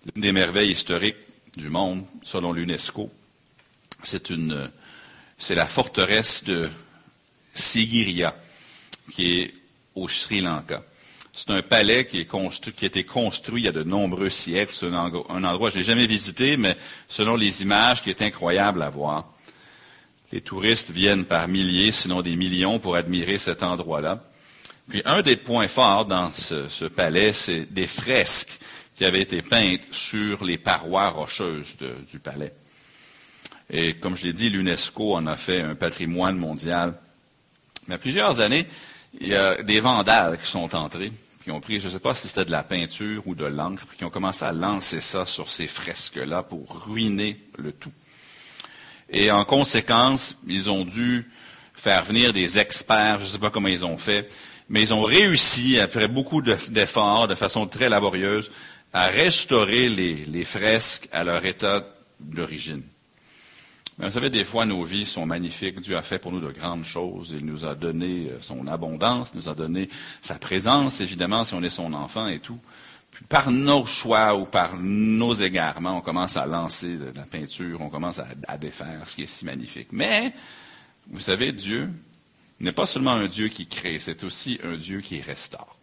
L'une 0.04 0.22
des 0.22 0.32
merveilles 0.32 0.70
historiques 0.70 1.16
du 1.56 1.70
monde, 1.70 2.04
selon 2.24 2.52
l'UNESCO, 2.52 3.10
c'est 4.02 4.30
une, 4.30 4.70
c'est 5.38 5.54
la 5.54 5.66
forteresse 5.66 6.44
de 6.44 6.68
Sigiriya, 7.54 8.34
qui 9.12 9.40
est 9.40 9.54
au 9.94 10.08
Sri 10.08 10.40
Lanka. 10.40 10.82
C'est 11.34 11.50
un 11.50 11.62
palais 11.62 12.04
qui, 12.04 12.18
a 12.18 12.86
été 12.86 13.04
construit 13.04 13.62
il 13.62 13.64
y 13.64 13.68
a 13.68 13.72
de 13.72 13.84
nombreux 13.84 14.28
siècles. 14.28 14.72
C'est 14.74 14.86
un, 14.86 15.10
un 15.28 15.44
endroit, 15.44 15.70
je 15.70 15.78
n'ai 15.78 15.84
jamais 15.84 16.06
visité, 16.06 16.56
mais 16.56 16.76
selon 17.08 17.36
les 17.36 17.62
images, 17.62 18.02
qui 18.02 18.10
est 18.10 18.20
incroyable 18.20 18.82
à 18.82 18.90
voir. 18.90 19.32
Les 20.30 20.40
touristes 20.40 20.90
viennent 20.90 21.24
par 21.24 21.48
milliers, 21.48 21.92
sinon 21.92 22.22
des 22.22 22.36
millions, 22.36 22.78
pour 22.78 22.96
admirer 22.96 23.38
cet 23.38 23.62
endroit-là. 23.62 24.22
Puis 24.92 25.00
un 25.06 25.22
des 25.22 25.38
points 25.38 25.68
forts 25.68 26.04
dans 26.04 26.30
ce, 26.34 26.84
palais, 26.84 27.32
c'est 27.32 27.64
des 27.72 27.86
fresques 27.86 28.58
qui 28.94 29.06
avaient 29.06 29.22
été 29.22 29.40
peintes 29.40 29.86
sur 29.90 30.44
les 30.44 30.58
parois 30.58 31.08
rocheuses 31.08 31.78
du 32.10 32.18
palais. 32.18 32.52
Et 33.70 33.94
comme 33.94 34.18
je 34.18 34.24
l'ai 34.24 34.34
dit, 34.34 34.50
l'UNESCO 34.50 35.14
en 35.14 35.26
a 35.28 35.38
fait 35.38 35.62
un 35.62 35.74
patrimoine 35.76 36.36
mondial. 36.36 36.92
Mais 37.88 37.94
a 37.94 37.98
plusieurs 37.98 38.40
années, 38.40 38.66
il 39.18 39.28
y 39.28 39.34
a 39.34 39.62
des 39.62 39.80
vandales 39.80 40.36
qui 40.36 40.46
sont 40.46 40.74
entrés, 40.74 41.10
qui 41.42 41.50
ont 41.50 41.60
pris, 41.60 41.80
je 41.80 41.86
ne 41.86 41.92
sais 41.92 41.98
pas 41.98 42.14
si 42.14 42.28
c'était 42.28 42.44
de 42.44 42.50
la 42.50 42.62
peinture 42.62 43.22
ou 43.24 43.34
de 43.34 43.46
l'encre, 43.46 43.86
qui 43.96 44.04
ont 44.04 44.10
commencé 44.10 44.44
à 44.44 44.52
lancer 44.52 45.00
ça 45.00 45.24
sur 45.24 45.50
ces 45.50 45.68
fresques-là 45.68 46.42
pour 46.42 46.84
ruiner 46.84 47.40
le 47.56 47.72
tout. 47.72 47.94
Et 49.08 49.30
en 49.30 49.46
conséquence, 49.46 50.36
ils 50.46 50.70
ont 50.70 50.84
dû 50.84 51.30
faire 51.72 52.04
venir 52.04 52.34
des 52.34 52.58
experts, 52.58 53.20
je 53.20 53.24
ne 53.24 53.28
sais 53.28 53.38
pas 53.38 53.50
comment 53.50 53.68
ils 53.68 53.86
ont 53.86 53.96
fait, 53.96 54.28
mais 54.68 54.82
ils 54.82 54.94
ont 54.94 55.02
réussi, 55.02 55.78
après 55.78 56.08
beaucoup 56.08 56.42
d'efforts, 56.42 57.28
de 57.28 57.34
façon 57.34 57.66
très 57.66 57.88
laborieuse, 57.88 58.50
à 58.92 59.06
restaurer 59.06 59.88
les, 59.88 60.44
fresques 60.44 61.08
à 61.12 61.24
leur 61.24 61.44
état 61.44 61.84
d'origine. 62.20 62.82
Vous 63.98 64.10
savez, 64.10 64.30
des 64.30 64.44
fois, 64.44 64.64
nos 64.64 64.84
vies 64.84 65.06
sont 65.06 65.26
magnifiques. 65.26 65.80
Dieu 65.80 65.96
a 65.96 66.02
fait 66.02 66.18
pour 66.18 66.32
nous 66.32 66.40
de 66.40 66.50
grandes 66.50 66.84
choses. 66.84 67.34
Il 67.38 67.46
nous 67.46 67.64
a 67.64 67.74
donné 67.74 68.30
euh, 68.30 68.38
son 68.40 68.66
abondance, 68.66 69.34
nous 69.34 69.48
a 69.48 69.54
donné 69.54 69.88
sa 70.20 70.36
présence, 70.36 71.00
évidemment, 71.00 71.44
si 71.44 71.54
on 71.54 71.62
est 71.62 71.70
son 71.70 71.92
enfant 71.92 72.26
et 72.26 72.40
tout. 72.40 72.58
Puis 73.10 73.24
par 73.26 73.50
nos 73.50 73.84
choix 73.84 74.34
ou 74.34 74.44
par 74.44 74.76
nos 74.78 75.34
égarements, 75.34 75.98
on 75.98 76.00
commence 76.00 76.38
à 76.38 76.46
lancer 76.46 76.96
de 76.96 77.12
la 77.14 77.22
peinture, 77.22 77.80
on 77.82 77.90
commence 77.90 78.18
à 78.48 78.58
défaire 78.58 79.06
ce 79.06 79.16
qui 79.16 79.22
est 79.24 79.26
si 79.26 79.44
magnifique. 79.44 79.88
Mais, 79.92 80.32
vous 81.10 81.20
savez, 81.20 81.52
Dieu 81.52 81.90
n'est 82.64 82.72
pas 82.72 82.86
seulement 82.86 83.12
un 83.12 83.28
Dieu 83.28 83.48
qui 83.48 83.66
crée, 83.66 83.98
c'est 83.98 84.24
aussi 84.24 84.58
un 84.62 84.76
Dieu 84.76 85.00
qui 85.00 85.20
restaure. 85.20 85.76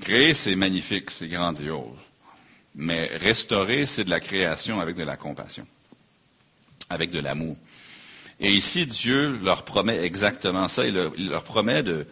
Créer, 0.00 0.34
c'est 0.34 0.56
magnifique, 0.56 1.10
c'est 1.10 1.28
grandiose. 1.28 1.98
Mais 2.74 3.16
restaurer, 3.18 3.86
c'est 3.86 4.04
de 4.04 4.10
la 4.10 4.20
création 4.20 4.80
avec 4.80 4.96
de 4.96 5.04
la 5.04 5.16
compassion 5.16 5.66
avec 6.92 7.10
de 7.10 7.20
l'amour. 7.20 7.56
Et 8.40 8.52
ici, 8.52 8.86
Dieu 8.86 9.38
leur 9.42 9.64
promet 9.64 10.04
exactement 10.04 10.68
ça. 10.68 10.86
Il 10.86 10.94
leur, 10.94 11.44
promet 11.44 11.82
de, 11.82 12.06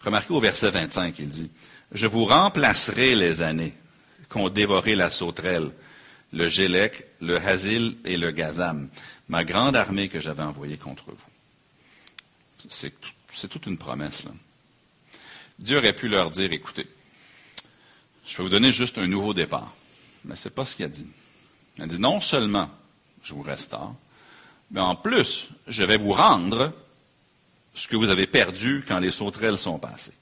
remarquez 0.00 0.32
au 0.32 0.40
verset 0.40 0.70
25, 0.70 1.18
il 1.18 1.28
dit, 1.28 1.50
Je 1.92 2.06
vous 2.06 2.24
remplacerai 2.24 3.14
les 3.14 3.40
années 3.40 3.74
qu'ont 4.28 4.48
dévoré 4.48 4.96
la 4.96 5.10
sauterelle, 5.10 5.70
le 6.32 6.48
Gélec, 6.48 7.06
le 7.20 7.36
Hazil 7.36 7.96
et 8.04 8.16
le 8.16 8.30
Gazam, 8.32 8.88
ma 9.28 9.44
grande 9.44 9.76
armée 9.76 10.08
que 10.08 10.20
j'avais 10.20 10.42
envoyée 10.42 10.76
contre 10.76 11.10
vous. 11.10 11.35
C'est, 12.68 13.48
toute 13.48 13.66
une 13.66 13.78
promesse. 13.78 14.24
Dieu 15.58 15.78
aurait 15.78 15.92
pu 15.92 16.08
leur 16.08 16.30
dire, 16.30 16.52
écoutez, 16.52 16.86
je 18.26 18.36
vais 18.36 18.42
vous 18.42 18.48
donner 18.48 18.72
juste 18.72 18.98
un 18.98 19.06
nouveau 19.06 19.34
départ. 19.34 19.72
Mais 20.24 20.36
ce 20.36 20.48
n'est 20.48 20.54
pas 20.54 20.64
ce 20.64 20.76
qu'il 20.76 20.84
a 20.84 20.88
dit. 20.88 21.06
Il 21.76 21.84
a 21.84 21.86
dit, 21.86 21.98
non 21.98 22.20
seulement 22.20 22.70
je 23.22 23.34
vous 23.34 23.42
restaure, 23.42 23.94
mais 24.70 24.80
en 24.80 24.96
plus, 24.96 25.48
je 25.66 25.84
vais 25.84 25.96
vous 25.96 26.12
rendre 26.12 26.72
ce 27.74 27.88
que 27.88 27.96
vous 27.96 28.10
avez 28.10 28.26
perdu 28.26 28.84
quand 28.86 28.98
les 28.98 29.10
sauterelles 29.10 29.58
sont 29.58 29.78
passées. 29.78 30.14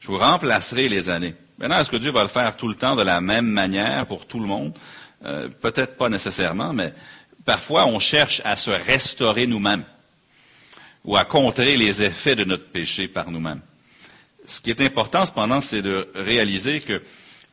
Je 0.00 0.08
vous 0.08 0.18
remplacerai 0.18 0.88
les 0.88 1.10
années. 1.10 1.34
Maintenant, 1.58 1.78
est-ce 1.78 1.90
que 1.90 1.96
Dieu 1.96 2.10
va 2.10 2.22
le 2.22 2.28
faire 2.28 2.56
tout 2.56 2.68
le 2.68 2.74
temps 2.74 2.96
de 2.96 3.02
la 3.02 3.20
même 3.20 3.46
manière 3.46 4.06
pour 4.06 4.26
tout 4.26 4.40
le 4.40 4.46
monde? 4.46 4.76
Euh, 5.24 5.48
peut-être 5.48 5.96
pas 5.96 6.08
nécessairement, 6.08 6.72
mais 6.72 6.94
parfois 7.44 7.86
on 7.86 7.98
cherche 7.98 8.40
à 8.44 8.56
se 8.56 8.70
restaurer 8.70 9.46
nous-mêmes 9.46 9.84
ou 11.04 11.16
à 11.16 11.24
contrer 11.24 11.76
les 11.76 12.02
effets 12.02 12.36
de 12.36 12.44
notre 12.44 12.66
péché 12.66 13.08
par 13.08 13.30
nous-mêmes. 13.30 13.60
Ce 14.46 14.60
qui 14.60 14.70
est 14.70 14.80
important, 14.80 15.24
cependant, 15.24 15.60
c'est 15.60 15.82
de 15.82 16.10
réaliser 16.14 16.80
que 16.80 17.02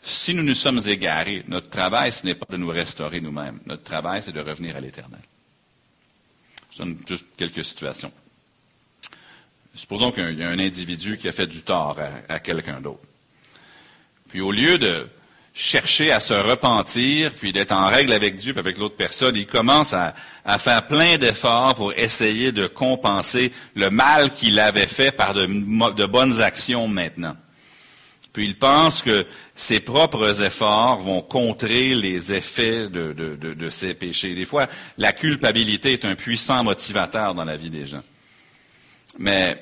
si 0.02 0.34
nous 0.34 0.44
nous 0.44 0.56
sommes 0.56 0.82
égarés, 0.86 1.44
notre 1.48 1.70
travail, 1.70 2.12
ce 2.12 2.26
n'est 2.26 2.36
pas 2.36 2.46
de 2.50 2.58
nous 2.58 2.70
restaurer 2.70 3.20
nous-mêmes. 3.20 3.60
Notre 3.66 3.84
travail, 3.84 4.24
c'est 4.24 4.32
de 4.32 4.40
revenir 4.40 4.76
à 4.76 4.82
l'Éternel. 4.82 5.22
Je 6.72 6.78
donne 6.80 6.98
juste 7.08 7.26
quelques 7.36 7.66
situations. 7.66 8.12
Supposons 9.76 10.12
qu'il 10.12 10.40
y 10.40 10.44
a 10.44 10.50
un 10.50 10.60
individu 10.60 11.18
qui 11.18 11.28
a 11.28 11.32
fait 11.32 11.48
du 11.48 11.62
tort 11.62 12.00
à, 12.28 12.40
quelqu'un 12.40 12.82
d'autre. 12.82 13.04
Puis 14.30 14.42
au 14.42 14.52
lieu 14.52 14.78
de 14.78 15.08
chercher 15.58 16.12
à 16.12 16.20
se 16.20 16.34
repentir, 16.34 17.32
puis 17.32 17.52
d'être 17.52 17.72
en 17.72 17.88
règle 17.88 18.14
avec 18.14 18.36
Dieu, 18.36 18.54
puis 18.54 18.60
avec 18.60 18.78
l'autre 18.78 18.96
personne, 18.96 19.36
il 19.36 19.48
commence 19.48 19.94
à, 19.94 20.14
faire 20.60 20.88
plein 20.88 21.18
d'efforts 21.18 21.76
pour 21.76 21.94
essayer 21.94 22.52
de 22.52 22.68
compenser 22.68 23.52
le 23.76 23.90
mal 23.90 24.32
qu'il 24.32 24.60
avait 24.60 24.88
fait 24.88 25.12
par 25.12 25.34
de 25.34 26.06
bonnes 26.06 26.42
actions 26.42 26.88
maintenant. 26.88 27.36
Puis 28.38 28.46
il 28.46 28.60
pense 28.60 29.02
que 29.02 29.26
ses 29.56 29.80
propres 29.80 30.44
efforts 30.44 31.00
vont 31.00 31.24
contrer 31.24 31.96
les 31.96 32.34
effets 32.34 32.88
de, 32.88 33.70
ses 33.70 33.96
péchés. 33.96 34.36
Des 34.36 34.46
fois, 34.46 34.68
la 35.00 35.12
culpabilité 35.12 35.94
est 35.94 36.06
un 36.06 36.14
puissant 36.14 36.64
motivateur 36.64 37.34
dans 37.34 37.46
la 37.46 37.58
vie 37.58 37.72
des 37.72 37.88
gens. 37.88 38.04
Mais 39.18 39.60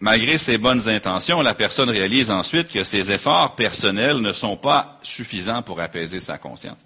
malgré 0.00 0.38
ses 0.38 0.58
bonnes 0.58 0.88
intentions, 0.88 1.42
la 1.42 1.54
personne 1.54 1.90
réalise 1.90 2.30
ensuite 2.30 2.68
que 2.68 2.84
ses 2.84 3.12
efforts 3.12 3.54
personnels 3.54 4.18
ne 4.18 4.32
sont 4.32 4.56
pas 4.56 4.98
suffisants 5.02 5.62
pour 5.62 5.80
apaiser 5.80 6.20
sa 6.20 6.38
conscience, 6.38 6.80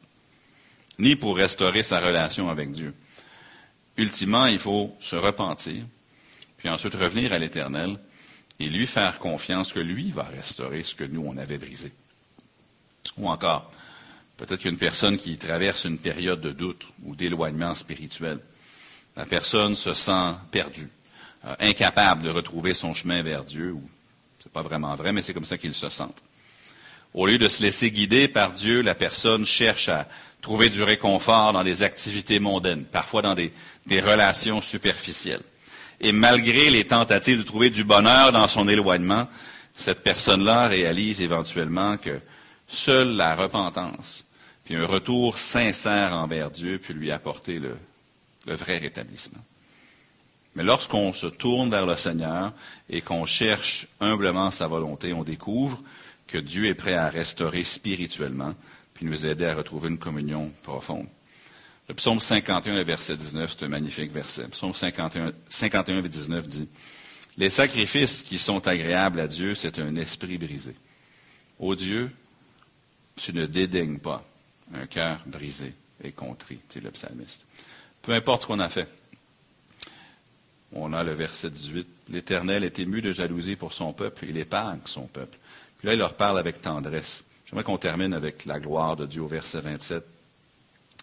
ni 0.98 1.16
pour 1.16 1.36
restaurer 1.36 1.82
sa 1.82 2.00
relation 2.00 2.50
avec 2.50 2.72
Dieu. 2.72 2.94
Ultimement, 3.96 4.46
il 4.46 4.58
faut 4.58 4.96
se 5.00 5.16
repentir, 5.16 5.84
puis 6.58 6.68
ensuite 6.68 6.94
revenir 6.94 7.32
à 7.32 7.38
l'Éternel 7.38 7.98
et 8.58 8.68
lui 8.68 8.86
faire 8.86 9.18
confiance 9.18 9.72
que 9.72 9.80
lui 9.80 10.10
va 10.10 10.24
restaurer 10.24 10.82
ce 10.82 10.94
que 10.94 11.04
nous, 11.04 11.24
on 11.24 11.36
avait 11.36 11.58
brisé. 11.58 11.92
Ou 13.16 13.28
encore, 13.28 13.70
peut-être 14.36 14.62
qu'une 14.62 14.78
personne 14.78 15.18
qui 15.18 15.36
traverse 15.38 15.84
une 15.84 15.98
période 15.98 16.40
de 16.40 16.50
doute 16.50 16.86
ou 17.04 17.14
d'éloignement 17.14 17.74
spirituel. 17.74 18.38
La 19.16 19.26
personne 19.26 19.76
se 19.76 19.94
sent 19.94 20.34
perdue, 20.50 20.88
euh, 21.46 21.54
incapable 21.60 22.22
de 22.22 22.30
retrouver 22.30 22.74
son 22.74 22.94
chemin 22.94 23.22
vers 23.22 23.44
Dieu, 23.44 23.76
c'est 24.42 24.52
pas 24.52 24.62
vraiment 24.62 24.94
vrai, 24.94 25.12
mais 25.12 25.22
c'est 25.22 25.34
comme 25.34 25.44
ça 25.44 25.58
qu'il 25.58 25.74
se 25.74 25.88
sent. 25.88 26.04
Au 27.12 27.26
lieu 27.26 27.38
de 27.38 27.48
se 27.48 27.62
laisser 27.62 27.90
guider 27.90 28.28
par 28.28 28.52
Dieu, 28.52 28.82
la 28.82 28.94
personne 28.94 29.46
cherche 29.46 29.88
à 29.88 30.08
trouver 30.42 30.68
du 30.68 30.82
réconfort 30.82 31.52
dans 31.52 31.64
des 31.64 31.82
activités 31.82 32.38
mondaines, 32.38 32.84
parfois 32.84 33.22
dans 33.22 33.34
des 33.34 33.52
relations 34.00 34.60
superficielles. 34.60 35.42
Et 36.00 36.12
malgré 36.12 36.70
les 36.70 36.86
tentatives 36.86 37.38
de 37.38 37.44
trouver 37.44 37.70
du 37.70 37.84
bonheur 37.84 38.32
dans 38.32 38.48
son 38.48 38.68
éloignement, 38.68 39.28
cette 39.74 40.02
personne-là 40.02 40.68
réalise 40.68 41.22
éventuellement 41.22 41.96
que 41.96 42.20
seule 42.66 43.16
la 43.16 43.34
repentance, 43.34 44.24
puis 44.64 44.76
un 44.76 44.86
retour 44.86 45.38
sincère 45.38 46.12
envers 46.12 46.50
Dieu 46.50 46.78
peut 46.78 46.92
lui 46.92 47.10
apporter 47.10 47.58
le, 47.58 47.76
vrai 48.46 48.78
rétablissement. 48.78 49.40
Mais 50.54 50.62
lorsqu'on 50.62 51.12
se 51.12 51.26
tourne 51.26 51.70
vers 51.70 51.86
le 51.86 51.96
Seigneur 51.96 52.52
et 52.88 53.00
qu'on 53.00 53.24
cherche 53.24 53.86
humblement 54.00 54.50
sa 54.50 54.66
volonté, 54.66 55.12
on 55.12 55.24
découvre 55.24 55.82
que 56.26 56.38
Dieu 56.38 56.66
est 56.66 56.74
prêt 56.74 56.94
à 56.94 57.08
restaurer 57.08 57.64
spirituellement, 57.64 58.54
puis 58.94 59.06
nous 59.06 59.26
aider 59.26 59.46
à 59.46 59.54
retrouver 59.54 59.88
une 59.88 59.98
communion 59.98 60.50
profonde. 60.62 61.06
Le 61.88 61.94
psaume 61.94 62.20
51, 62.20 62.82
verset 62.84 63.16
19, 63.16 63.52
c'est 63.52 63.64
un 63.64 63.68
magnifique 63.68 64.10
verset. 64.10 64.44
Le 64.44 64.48
psaume 64.48 64.74
51, 64.74 65.32
51, 65.48 66.00
19 66.00 66.48
dit 66.48 66.68
Les 67.36 67.50
sacrifices 67.50 68.22
qui 68.22 68.38
sont 68.38 68.66
agréables 68.66 69.20
à 69.20 69.26
Dieu, 69.26 69.54
c'est 69.54 69.78
un 69.78 69.94
esprit 69.96 70.38
brisé. 70.38 70.74
Ô 71.58 71.74
Dieu, 71.74 72.10
tu 73.16 73.32
ne 73.32 73.44
dédaignes 73.44 73.98
pas 73.98 74.24
un 74.72 74.86
cœur 74.86 75.20
brisé 75.26 75.74
et 76.02 76.12
contrit, 76.12 76.58
dit 76.70 76.80
le 76.80 76.90
psalmiste. 76.90 77.42
Peu 78.02 78.12
importe 78.12 78.42
ce 78.42 78.46
qu'on 78.46 78.60
a 78.60 78.68
fait. 78.68 78.88
On 80.76 80.92
a 80.92 81.04
le 81.04 81.12
verset 81.12 81.50
18. 81.50 81.86
L'Éternel 82.08 82.64
est 82.64 82.80
ému 82.80 83.00
de 83.00 83.12
jalousie 83.12 83.54
pour 83.54 83.72
son 83.72 83.92
peuple, 83.92 84.26
il 84.28 84.36
épargne 84.36 84.80
son 84.84 85.06
peuple. 85.06 85.38
Puis 85.78 85.86
là, 85.86 85.94
il 85.94 85.98
leur 85.98 86.14
parle 86.14 86.38
avec 86.38 86.60
tendresse. 86.60 87.22
J'aimerais 87.46 87.62
qu'on 87.62 87.78
termine 87.78 88.12
avec 88.12 88.44
la 88.44 88.58
gloire 88.58 88.96
de 88.96 89.06
Dieu 89.06 89.22
au 89.22 89.28
verset 89.28 89.60
27. 89.60 90.04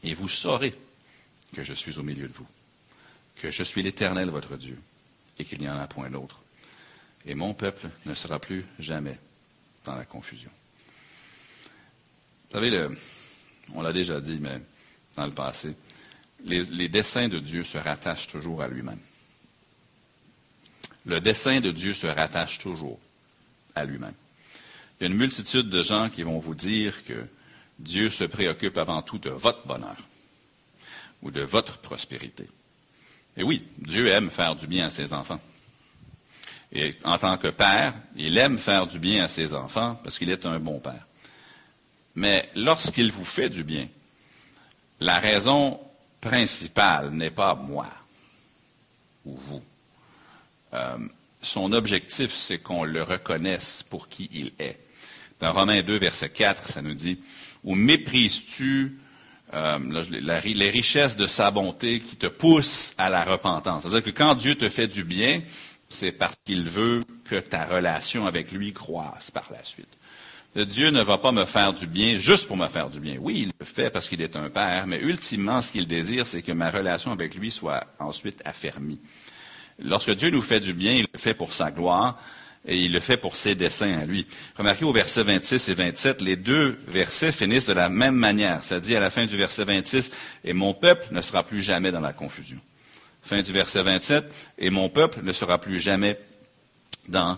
Et 0.04 0.14
vous 0.14 0.28
saurez 0.28 0.76
que 1.56 1.64
je 1.64 1.74
suis 1.74 2.00
au 2.00 2.04
milieu 2.04 2.28
de 2.28 2.34
vous, 2.34 2.48
que 3.38 3.50
je 3.50 3.64
suis 3.64 3.82
l'Éternel 3.82 4.30
votre 4.30 4.58
Dieu, 4.58 4.78
et 5.40 5.46
qu'il 5.46 5.60
n'y 5.60 5.70
en 5.70 5.80
a 5.80 5.88
point 5.88 6.10
d'autre. 6.10 6.42
Et 7.26 7.34
mon 7.34 7.54
peuple 7.54 7.88
ne 8.06 8.14
sera 8.14 8.40
plus 8.40 8.66
jamais 8.78 9.18
dans 9.86 9.96
la 9.96 10.06
confusion. 10.06 10.52
Vous 12.50 12.60
savez, 12.60 12.88
on 13.74 13.82
l'a 13.82 13.94
déjà 13.94 14.20
dit, 14.20 14.40
mais 14.42 14.60
dans 15.16 15.26
le 15.26 15.32
passé, 15.32 15.76
les, 16.46 16.64
les 16.64 16.90
desseins 16.90 17.30
de 17.30 17.40
Dieu 17.40 17.64
se 17.64 17.78
rattachent 17.78 18.28
toujours 18.28 18.62
à 18.62 18.68
lui-même. 18.68 19.00
Le 21.06 21.20
dessein 21.20 21.62
de 21.62 21.72
Dieu 21.72 21.94
se 21.94 22.08
rattache 22.08 22.60
toujours 22.60 23.00
à 23.76 23.86
lui-même. 23.86 24.14
Il 25.00 25.04
y 25.04 25.08
a 25.08 25.12
une 25.12 25.18
multitude 25.18 25.70
de 25.70 25.82
gens 25.82 26.10
qui 26.10 26.24
vont 26.24 26.40
vous 26.40 26.56
dire 26.56 27.04
que 27.06 27.26
Dieu 27.80 28.10
se 28.10 28.24
préoccupe 28.24 28.78
avant 28.78 29.02
tout 29.02 29.18
de 29.18 29.32
votre 29.32 29.66
bonheur 29.66 29.98
ou 31.24 31.32
de 31.32 31.42
votre 31.42 31.80
prospérité. 31.80 32.48
Et 33.36 33.44
oui, 33.44 33.64
Dieu 33.78 34.10
aime 34.10 34.30
faire 34.30 34.56
du 34.56 34.68
bien 34.68 34.88
à 34.88 34.90
ses 34.90 35.14
enfants. 35.14 35.40
Et 36.72 36.96
en 37.04 37.18
tant 37.18 37.38
que 37.38 37.48
père, 37.48 37.94
il 38.16 38.38
aime 38.38 38.58
faire 38.58 38.86
du 38.86 39.00
bien 39.00 39.26
à 39.26 39.28
ses 39.28 39.54
enfants 39.54 40.00
parce 40.04 40.18
qu'il 40.20 40.30
est 40.30 40.46
un 40.46 40.60
bon 40.60 40.80
père. 40.80 41.06
Mais 42.16 42.50
lorsqu'il 42.56 43.12
vous 43.12 43.26
fait 43.26 43.50
du 43.50 43.64
bien, 43.64 43.88
la 45.00 45.20
raison 45.20 45.80
principale 46.20 47.12
n'est 47.12 47.32
pas 47.32 47.56
moi 47.56 47.88
ou 49.26 49.36
vous. 49.36 49.64
Euh, 50.74 50.98
son 51.42 51.74
objectif, 51.74 52.34
c'est 52.34 52.60
qu'on 52.60 52.84
le 52.84 53.04
reconnaisse 53.04 53.84
pour 53.84 54.08
qui 54.08 54.30
il 54.32 54.52
est. 54.60 54.80
Dans 55.40 55.54
Romains 55.54 55.82
2, 55.82 55.98
verset 55.98 56.30
4, 56.30 56.70
ça 56.70 56.82
nous 56.82 56.94
dit, 56.94 57.20
ou 57.64 57.74
méprises-tu 57.76 59.00
euh, 59.54 60.04
les 60.44 60.70
richesses 60.70 61.18
de 61.18 61.26
sa 61.26 61.50
bonté 61.50 62.00
qui 62.00 62.16
te 62.16 62.28
poussent 62.28 62.94
à 62.98 63.10
la 63.10 63.24
repentance? 63.24 63.84
C'est-à-dire 63.84 64.04
que 64.04 64.18
quand 64.18 64.36
Dieu 64.36 64.56
te 64.56 64.70
fait 64.70 64.88
du 64.88 65.04
bien, 65.04 65.42
c'est 65.90 66.12
parce 66.12 66.36
qu'il 66.46 66.70
veut 66.70 67.02
que 67.26 67.36
ta 67.40 67.66
relation 67.66 68.28
avec 68.28 68.52
lui 68.52 68.72
croisse 68.72 69.32
par 69.32 69.50
la 69.52 69.64
suite. 69.64 69.98
Dieu 70.56 70.90
ne 70.90 71.02
va 71.02 71.18
pas 71.18 71.32
me 71.32 71.46
faire 71.46 71.74
du 71.74 71.88
bien 71.88 72.18
juste 72.18 72.46
pour 72.46 72.58
me 72.58 72.68
faire 72.68 72.90
du 72.90 73.00
bien. 73.00 73.16
Oui, 73.20 73.44
il 73.44 73.52
le 73.58 73.66
fait 73.66 73.90
parce 73.90 74.10
qu'il 74.10 74.22
est 74.22 74.36
un 74.36 74.50
père, 74.50 74.86
mais 74.86 75.00
ultimement, 75.00 75.62
ce 75.62 75.72
qu'il 75.72 75.88
désire, 75.88 76.28
c'est 76.28 76.42
que 76.42 76.52
ma 76.52 76.70
relation 76.70 77.12
avec 77.12 77.36
lui 77.36 77.52
soit 77.52 77.86
ensuite 78.00 78.42
affermie. 78.44 79.00
Lorsque 79.82 80.12
Dieu 80.12 80.30
nous 80.30 80.41
fait 80.41 80.60
du 80.60 80.74
bien, 80.74 80.94
il 80.94 81.08
le 81.12 81.20
fait 81.20 81.34
pour 81.34 81.54
sa 81.54 81.72
gloire 81.72 82.17
et 82.65 82.78
il 82.78 82.91
le 82.91 83.00
fait 83.00 83.17
pour 83.17 83.36
ses 83.36 83.56
desseins 83.56 84.00
à 84.00 84.06
lui. 84.06 84.28
Remarquez 84.56 84.86
au 84.86 84.94
verset 84.94 85.24
26 85.24 85.70
et 85.70 85.74
27, 85.74 86.22
les 86.22 86.36
deux 86.36 86.80
versets 86.88 87.32
finissent 87.32 87.67
de 87.67 87.74
la 87.74 87.89
même 87.89 88.15
manière. 88.15 88.63
Ça 88.63 88.80
dit 88.80 88.96
à 88.96 89.00
la 89.00 89.10
fin 89.10 89.26
du 89.26 89.36
verset 89.36 89.63
26, 89.63 90.12
et 90.44 90.54
mon 90.54 90.74
peuple 90.74 91.08
ne 91.12 91.22
sera 91.22 91.44
plus 91.44 91.62
jamais 91.62 91.91
dans 91.91 92.00
la 92.00 92.13
confusion. 92.13 92.60
Fin 93.24 93.41
du 93.41 93.52
verset 93.52 93.82
27, 93.82 94.32
et 94.60 94.70
mon 94.70 94.89
peuple 94.89 95.22
ne 95.24 95.34
sera 95.34 95.60
plus 95.60 95.80
jamais 95.80 96.20
dans 97.08 97.38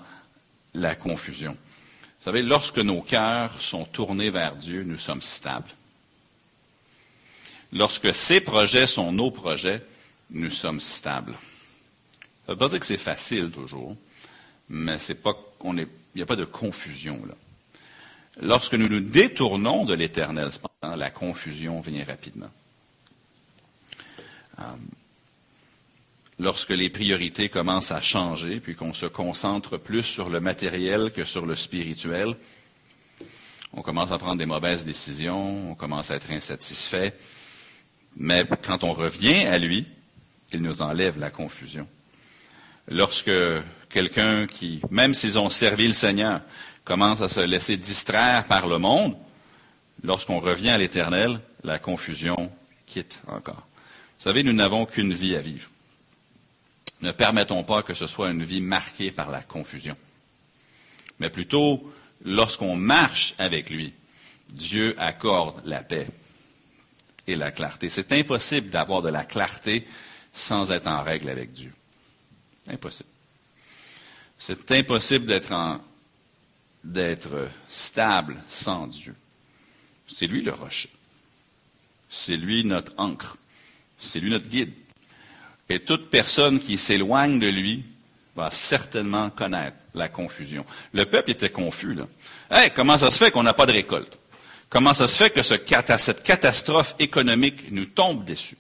la 0.73 0.95
confusion. 0.95 1.53
Vous 1.53 2.25
savez, 2.25 2.41
lorsque 2.41 2.79
nos 2.79 3.01
cœurs 3.01 3.61
sont 3.61 3.85
tournés 3.85 4.29
vers 4.29 4.55
Dieu, 4.55 4.83
nous 4.83 4.97
sommes 4.97 5.21
stables. 5.21 5.69
Lorsque 7.71 8.13
ses 8.13 8.41
projets 8.41 8.87
sont 8.87 9.11
nos 9.11 9.31
projets, 9.31 9.81
nous 10.29 10.51
sommes 10.51 10.79
stables. 10.79 11.33
Ça 12.45 12.51
ne 12.51 12.53
veut 12.53 12.59
pas 12.59 12.69
dire 12.69 12.79
que 12.79 12.85
c'est 12.85 12.97
facile 12.97 13.51
toujours, 13.51 13.95
mais 14.69 14.97
c'est 14.97 15.21
pas 15.21 15.35
il 15.65 15.87
n'y 16.15 16.21
a 16.21 16.25
pas 16.25 16.35
de 16.35 16.43
confusion 16.43 17.25
là. 17.25 17.35
Lorsque 18.41 18.73
nous 18.73 18.87
nous 18.87 18.99
détournons 18.99 19.85
de 19.85 19.93
l'éternel, 19.93 20.49
la 20.81 21.11
confusion 21.11 21.81
vient 21.81 22.03
rapidement. 22.03 22.49
Euh, 24.59 24.63
lorsque 26.39 26.71
les 26.71 26.89
priorités 26.89 27.49
commencent 27.49 27.91
à 27.91 28.01
changer, 28.01 28.59
puis 28.59 28.75
qu'on 28.75 28.93
se 28.93 29.05
concentre 29.05 29.77
plus 29.77 30.03
sur 30.03 30.29
le 30.29 30.39
matériel 30.39 31.11
que 31.11 31.23
sur 31.23 31.45
le 31.45 31.55
spirituel, 31.55 32.35
on 33.73 33.81
commence 33.81 34.11
à 34.11 34.17
prendre 34.17 34.37
des 34.37 34.45
mauvaises 34.47 34.83
décisions, 34.83 35.71
on 35.71 35.75
commence 35.75 36.09
à 36.09 36.15
être 36.15 36.31
insatisfait. 36.31 37.13
Mais 38.17 38.45
quand 38.63 38.83
on 38.83 38.93
revient 38.93 39.45
à 39.45 39.57
lui, 39.57 39.87
il 40.51 40.61
nous 40.61 40.81
enlève 40.81 41.19
la 41.19 41.29
confusion. 41.29 41.87
Lorsque 42.87 43.31
quelqu'un 43.89 44.47
qui, 44.47 44.81
même 44.89 45.13
s'ils 45.13 45.39
ont 45.39 45.49
servi 45.49 45.87
le 45.87 45.93
Seigneur, 45.93 46.41
commence 46.83 47.21
à 47.21 47.29
se 47.29 47.39
laisser 47.39 47.77
distraire 47.77 48.45
par 48.45 48.67
le 48.67 48.77
monde, 48.77 49.15
lorsqu'on 50.03 50.39
revient 50.39 50.69
à 50.69 50.77
l'Éternel, 50.77 51.39
la 51.63 51.79
confusion 51.79 52.51
quitte 52.85 53.21
encore. 53.27 53.67
Vous 54.17 54.29
savez, 54.29 54.43
nous 54.43 54.53
n'avons 54.53 54.85
qu'une 54.85 55.13
vie 55.13 55.35
à 55.35 55.41
vivre. 55.41 55.69
Ne 57.01 57.11
permettons 57.11 57.63
pas 57.63 57.83
que 57.83 57.93
ce 57.93 58.07
soit 58.07 58.31
une 58.31 58.43
vie 58.43 58.61
marquée 58.61 59.11
par 59.11 59.29
la 59.29 59.41
confusion. 59.41 59.97
Mais 61.19 61.29
plutôt, 61.29 61.91
lorsqu'on 62.23 62.75
marche 62.75 63.33
avec 63.37 63.69
lui, 63.69 63.93
Dieu 64.49 64.95
accorde 64.97 65.61
la 65.65 65.83
paix 65.83 66.07
et 67.27 67.35
la 67.35 67.51
clarté. 67.51 67.89
C'est 67.89 68.11
impossible 68.11 68.69
d'avoir 68.69 69.01
de 69.01 69.09
la 69.09 69.23
clarté 69.23 69.85
sans 70.33 70.71
être 70.71 70.87
en 70.87 71.03
règle 71.03 71.29
avec 71.29 71.53
Dieu. 71.53 71.71
Impossible. 72.67 73.09
C'est 74.37 74.71
impossible 74.71 75.25
d'être 76.83 77.49
stable 77.67 78.37
sans 78.49 78.87
Dieu. 78.87 79.15
C'est 80.07 80.27
lui 80.27 80.41
le 80.41 80.51
rocher. 80.51 80.89
C'est 82.09 82.37
lui 82.37 82.63
notre 82.65 82.91
encre. 82.97 83.37
C'est 83.97 84.19
lui 84.19 84.29
notre 84.29 84.47
guide. 84.47 84.73
Et 85.69 85.79
toute 85.79 86.09
personne 86.09 86.59
qui 86.59 86.77
s'éloigne 86.77 87.39
de 87.39 87.47
lui 87.47 87.85
va 88.35 88.51
certainement 88.51 89.29
connaître 89.29 89.77
la 89.93 90.09
confusion. 90.09 90.65
Le 90.91 91.05
peuple 91.05 91.31
était 91.31 91.49
confus, 91.49 91.93
là. 91.93 92.07
Comment 92.75 92.97
ça 92.97 93.11
se 93.11 93.17
fait 93.17 93.31
qu'on 93.31 93.43
n'a 93.43 93.53
pas 93.53 93.65
de 93.65 93.71
récolte? 93.71 94.19
Comment 94.69 94.93
ça 94.93 95.07
se 95.07 95.15
fait 95.15 95.29
que 95.29 95.43
cette 95.43 96.23
catastrophe 96.23 96.95
économique 96.99 97.71
nous 97.71 97.85
tombe 97.85 98.25
dessus? 98.25 98.57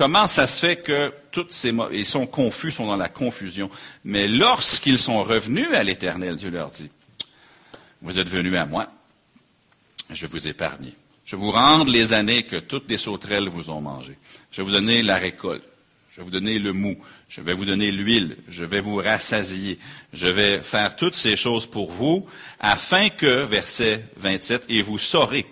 Comment 0.00 0.26
ça 0.26 0.46
se 0.46 0.58
fait 0.60 0.76
que 0.76 1.12
toutes 1.30 1.52
ces 1.52 1.74
ils 1.92 2.06
sont 2.06 2.26
confus, 2.26 2.70
sont 2.70 2.86
dans 2.86 2.96
la 2.96 3.10
confusion? 3.10 3.68
Mais 4.02 4.28
lorsqu'ils 4.28 4.98
sont 4.98 5.22
revenus 5.22 5.70
à 5.74 5.82
l'Éternel, 5.82 6.36
Dieu 6.36 6.48
leur 6.48 6.70
dit, 6.70 6.88
vous 8.00 8.18
êtes 8.18 8.30
venus 8.30 8.56
à 8.56 8.64
moi, 8.64 8.90
je 10.08 10.26
vous 10.26 10.48
épargner. 10.48 10.94
Je 11.26 11.36
vous 11.36 11.50
rendre 11.50 11.92
les 11.92 12.14
années 12.14 12.44
que 12.44 12.56
toutes 12.56 12.88
les 12.88 12.96
sauterelles 12.96 13.50
vous 13.50 13.68
ont 13.68 13.82
mangées. 13.82 14.16
Je 14.50 14.62
vais 14.62 14.62
vous 14.62 14.72
donner 14.72 15.02
la 15.02 15.18
récolte. 15.18 15.64
Je 16.12 16.16
vais 16.16 16.24
vous 16.24 16.30
donner 16.30 16.58
le 16.58 16.72
mou. 16.72 16.96
Je 17.28 17.42
vais 17.42 17.52
vous 17.52 17.66
donner 17.66 17.90
l'huile. 17.90 18.38
Je 18.48 18.64
vais 18.64 18.80
vous 18.80 18.96
rassasier. 18.96 19.78
Je 20.14 20.28
vais 20.28 20.62
faire 20.62 20.96
toutes 20.96 21.14
ces 21.14 21.36
choses 21.36 21.66
pour 21.66 21.92
vous, 21.92 22.26
afin 22.58 23.10
que, 23.10 23.44
verset 23.44 24.06
27, 24.16 24.64
et 24.70 24.80
vous 24.80 24.96
saurez 24.96 25.44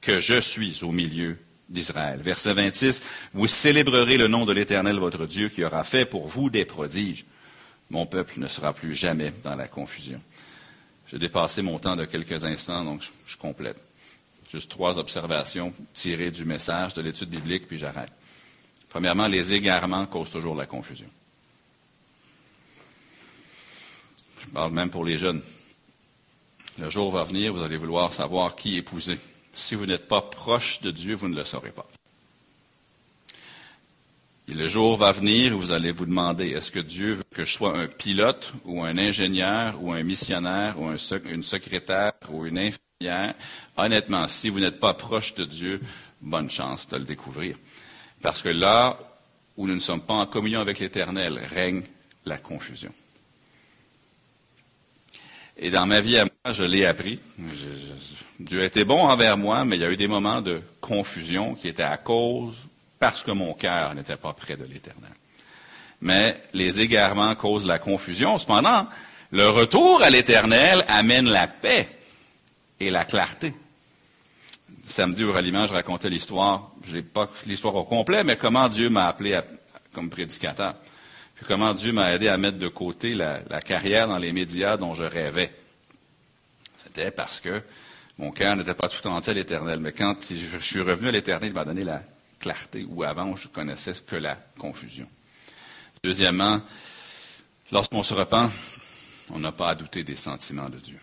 que 0.00 0.18
je 0.18 0.40
suis 0.40 0.82
au 0.82 0.90
milieu 0.90 1.38
d'Israël. 1.72 2.20
Verset 2.20 2.52
26, 2.52 3.02
vous 3.32 3.48
célébrerez 3.48 4.18
le 4.18 4.28
nom 4.28 4.44
de 4.44 4.52
l'Éternel 4.52 4.98
votre 4.98 5.26
Dieu 5.26 5.48
qui 5.48 5.64
aura 5.64 5.82
fait 5.82 6.04
pour 6.04 6.28
vous 6.28 6.50
des 6.50 6.64
prodiges. 6.64 7.24
Mon 7.90 8.06
peuple 8.06 8.38
ne 8.38 8.46
sera 8.46 8.72
plus 8.72 8.94
jamais 8.94 9.32
dans 9.42 9.56
la 9.56 9.68
confusion. 9.68 10.20
J'ai 11.10 11.18
dépassé 11.18 11.62
mon 11.62 11.78
temps 11.78 11.96
de 11.96 12.04
quelques 12.04 12.44
instants, 12.44 12.84
donc 12.84 13.02
je, 13.26 13.36
complète. 13.36 13.76
Juste 14.50 14.70
trois 14.70 14.98
observations 14.98 15.72
tirées 15.92 16.30
du 16.30 16.44
message 16.44 16.94
de 16.94 17.02
l'étude 17.02 17.30
biblique, 17.30 17.66
puis 17.66 17.78
j'arrête. 17.78 18.12
Premièrement, 18.88 19.26
les 19.26 19.52
égarements 19.52 20.06
causent 20.06 20.30
toujours 20.30 20.54
la 20.54 20.66
confusion. 20.66 21.08
Je 24.40 24.46
parle 24.48 24.72
même 24.72 24.90
pour 24.90 25.04
les 25.04 25.18
jeunes. 25.18 25.42
Le 26.78 26.88
jour 26.88 27.10
va 27.10 27.24
venir, 27.24 27.52
vous 27.52 27.62
allez 27.62 27.76
vouloir 27.76 28.12
savoir 28.12 28.54
qui 28.56 28.76
épouser. 28.76 29.18
Si 29.54 29.74
vous 29.74 29.86
n'êtes 29.86 30.08
pas 30.08 30.22
proche 30.22 30.80
de 30.80 30.90
Dieu, 30.90 31.14
vous 31.14 31.28
ne 31.28 31.36
le 31.36 31.44
saurez 31.44 31.70
pas. 31.70 31.86
Et 34.48 34.54
le 34.54 34.66
jour 34.66 34.96
va 34.96 35.12
venir 35.12 35.54
où 35.54 35.60
vous 35.60 35.72
allez 35.72 35.92
vous 35.92 36.04
demander, 36.04 36.50
est-ce 36.50 36.70
que 36.70 36.80
Dieu 36.80 37.14
veut 37.14 37.22
que 37.30 37.44
je 37.44 37.52
sois 37.52 37.78
un 37.78 37.86
pilote 37.86 38.52
ou 38.64 38.82
un 38.82 38.98
ingénieur 38.98 39.82
ou 39.82 39.92
un 39.92 40.02
missionnaire 40.02 40.78
ou 40.80 40.90
une 40.90 41.42
secrétaire 41.42 42.12
ou 42.28 42.44
une 42.44 42.58
infirmière? 42.58 43.34
Honnêtement, 43.76 44.26
si 44.28 44.48
vous 44.48 44.60
n'êtes 44.60 44.80
pas 44.80 44.94
proche 44.94 45.34
de 45.34 45.44
Dieu, 45.44 45.80
bonne 46.20 46.50
chance 46.50 46.88
de 46.88 46.96
le 46.96 47.04
découvrir. 47.04 47.56
Parce 48.20 48.42
que 48.42 48.48
là 48.48 48.98
où 49.56 49.66
nous 49.66 49.74
ne 49.74 49.80
sommes 49.80 50.02
pas 50.02 50.14
en 50.14 50.26
communion 50.26 50.60
avec 50.60 50.80
l'Éternel, 50.80 51.38
règne 51.38 51.84
la 52.24 52.38
confusion. 52.38 52.92
Et 55.62 55.70
dans 55.70 55.86
ma 55.86 56.00
vie 56.00 56.18
à 56.18 56.24
moi, 56.24 56.52
je 56.52 56.64
l'ai 56.64 56.84
appris. 56.84 57.20
Dieu 58.40 58.62
a 58.62 58.64
été 58.64 58.84
bon 58.84 59.00
envers 59.00 59.36
moi, 59.36 59.64
mais 59.64 59.76
il 59.76 59.82
y 59.82 59.84
a 59.84 59.90
eu 59.90 59.96
des 59.96 60.08
moments 60.08 60.42
de 60.42 60.60
confusion 60.80 61.54
qui 61.54 61.68
étaient 61.68 61.82
à 61.84 61.96
cause, 61.96 62.56
parce 62.98 63.22
que 63.22 63.30
mon 63.30 63.54
cœur 63.54 63.94
n'était 63.94 64.16
pas 64.16 64.32
près 64.32 64.56
de 64.56 64.64
l'Éternel. 64.64 65.12
Mais 66.00 66.36
les 66.52 66.80
égarements 66.80 67.34
causent 67.36 67.64
la 67.64 67.78
confusion. 67.78 68.38
Cependant, 68.38 68.88
le 69.30 69.48
retour 69.48 70.02
à 70.02 70.10
l'Éternel 70.10 70.84
amène 70.88 71.30
la 71.30 71.46
paix 71.46 71.88
et 72.80 72.90
la 72.90 73.04
clarté 73.04 73.54
samedi 74.86 75.24
au 75.24 75.32
ralliement, 75.32 75.66
je 75.66 75.72
racontais 75.72 76.10
l'histoire, 76.10 76.70
je 76.84 76.96
n'ai 76.96 77.02
pas 77.02 77.28
l'histoire 77.46 77.74
au 77.76 77.84
complet, 77.84 78.24
mais 78.24 78.36
comment 78.36 78.68
Dieu 78.68 78.90
m'a 78.90 79.06
appelé 79.06 79.40
comme 79.94 80.10
prédicateur. 80.10 80.74
Comment 81.46 81.74
Dieu 81.74 81.92
m'a 81.92 82.14
aidé 82.14 82.28
à 82.28 82.36
mettre 82.36 82.58
de 82.58 82.68
côté 82.68 83.14
la, 83.14 83.40
carrière 83.64 84.08
dans 84.08 84.18
les 84.18 84.32
médias 84.32 84.76
dont 84.76 84.94
je 84.94 85.04
rêvais. 85.04 85.52
C'était 86.76 87.10
parce 87.10 87.40
que 87.40 87.62
mon 88.18 88.30
cœur 88.30 88.56
n'était 88.56 88.74
pas 88.74 88.88
tout 88.88 89.06
entier 89.08 89.32
à 89.32 89.34
l'éternel. 89.34 89.80
Mais 89.80 89.92
quand 89.92 90.16
je 90.30 90.58
suis 90.58 90.80
revenu 90.80 91.08
à 91.08 91.12
l'éternel, 91.12 91.50
il 91.50 91.54
m'a 91.54 91.64
donné 91.64 91.84
la 91.84 92.02
clarté, 92.38 92.86
où 92.88 93.02
avant 93.02 93.36
je 93.36 93.48
connaissais 93.48 93.94
que 94.06 94.16
la 94.16 94.36
confusion. 94.58 95.08
Deuxièmement, 96.02 96.60
lorsqu'on 97.70 98.02
se 98.02 98.14
repent, 98.14 98.50
on 99.30 99.38
n'a 99.38 99.52
pas 99.52 99.70
à 99.70 99.74
douter 99.74 100.04
des 100.04 100.16
sentiments 100.16 100.68
de 100.68 100.78
Dieu. 100.78 100.98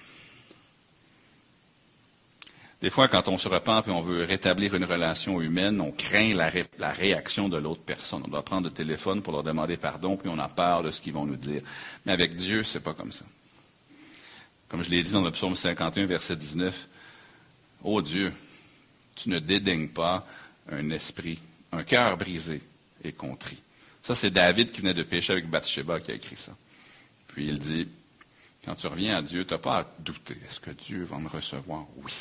Des 2.81 2.89
fois, 2.89 3.09
quand 3.09 3.27
on 3.27 3.37
se 3.37 3.49
repent 3.49 3.87
et 3.87 3.91
on 3.91 4.01
veut 4.01 4.23
rétablir 4.23 4.73
une 4.73 4.85
relation 4.85 5.41
humaine, 5.41 5.81
on 5.81 5.91
craint 5.91 6.33
la, 6.33 6.91
réaction 6.91 7.49
de 7.49 7.57
l'autre 7.57 7.81
personne. 7.81 8.21
On 8.25 8.29
doit 8.29 8.43
prendre 8.43 8.67
le 8.67 8.73
téléphone 8.73 9.21
pour 9.21 9.33
leur 9.33 9.43
demander 9.43 9.75
pardon, 9.75 10.15
puis 10.15 10.29
on 10.29 10.39
a 10.39 10.47
peur 10.47 10.81
de 10.81 10.91
ce 10.91 11.01
qu'ils 11.01 11.11
vont 11.11 11.25
nous 11.25 11.35
dire. 11.35 11.61
Mais 12.05 12.13
avec 12.13 12.35
Dieu, 12.35 12.63
c'est 12.63 12.79
pas 12.79 12.93
comme 12.93 13.11
ça. 13.11 13.25
Comme 14.69 14.83
je 14.83 14.89
l'ai 14.89 15.03
dit 15.03 15.11
dans 15.11 15.23
le 15.23 15.31
psaume 15.31 15.57
51, 15.57 16.05
verset 16.05 16.37
19, 16.37 16.87
Ô 17.83 18.01
Dieu, 18.01 18.31
tu 19.15 19.29
ne 19.29 19.39
dédaignes 19.39 19.89
pas 19.89 20.25
un 20.71 20.89
esprit, 20.91 21.39
un 21.73 21.83
cœur 21.83 22.15
brisé 22.15 22.61
et 23.03 23.11
contrit. 23.11 23.61
Ça, 24.03 24.15
c'est 24.15 24.31
David 24.31 24.71
qui 24.71 24.79
venait 24.79 24.93
de 24.93 25.03
pécher 25.03 25.33
avec 25.33 25.49
Bathsheba 25.49 25.99
qui 25.99 26.11
a 26.11 26.13
écrit 26.13 26.37
ça. 26.37 26.53
Puis 27.27 27.47
il 27.47 27.59
dit, 27.59 27.89
quand 28.63 28.75
tu 28.75 28.87
reviens 28.87 29.17
à 29.17 29.21
Dieu, 29.21 29.45
tu 29.45 29.53
n'as 29.53 29.59
pas 29.59 29.79
à 29.79 29.87
douter. 29.99 30.37
Est-ce 30.47 30.61
que 30.61 30.71
Dieu 30.71 31.03
va 31.03 31.17
me 31.17 31.27
recevoir? 31.27 31.85
Oui 31.97 32.13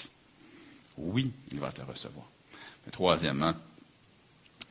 oui, 0.99 1.33
il 1.53 1.61
va 1.61 1.73
te 1.73 1.83
recevoir. 1.83 2.27
Mais 2.85 2.93
troisièmement, 2.93 3.55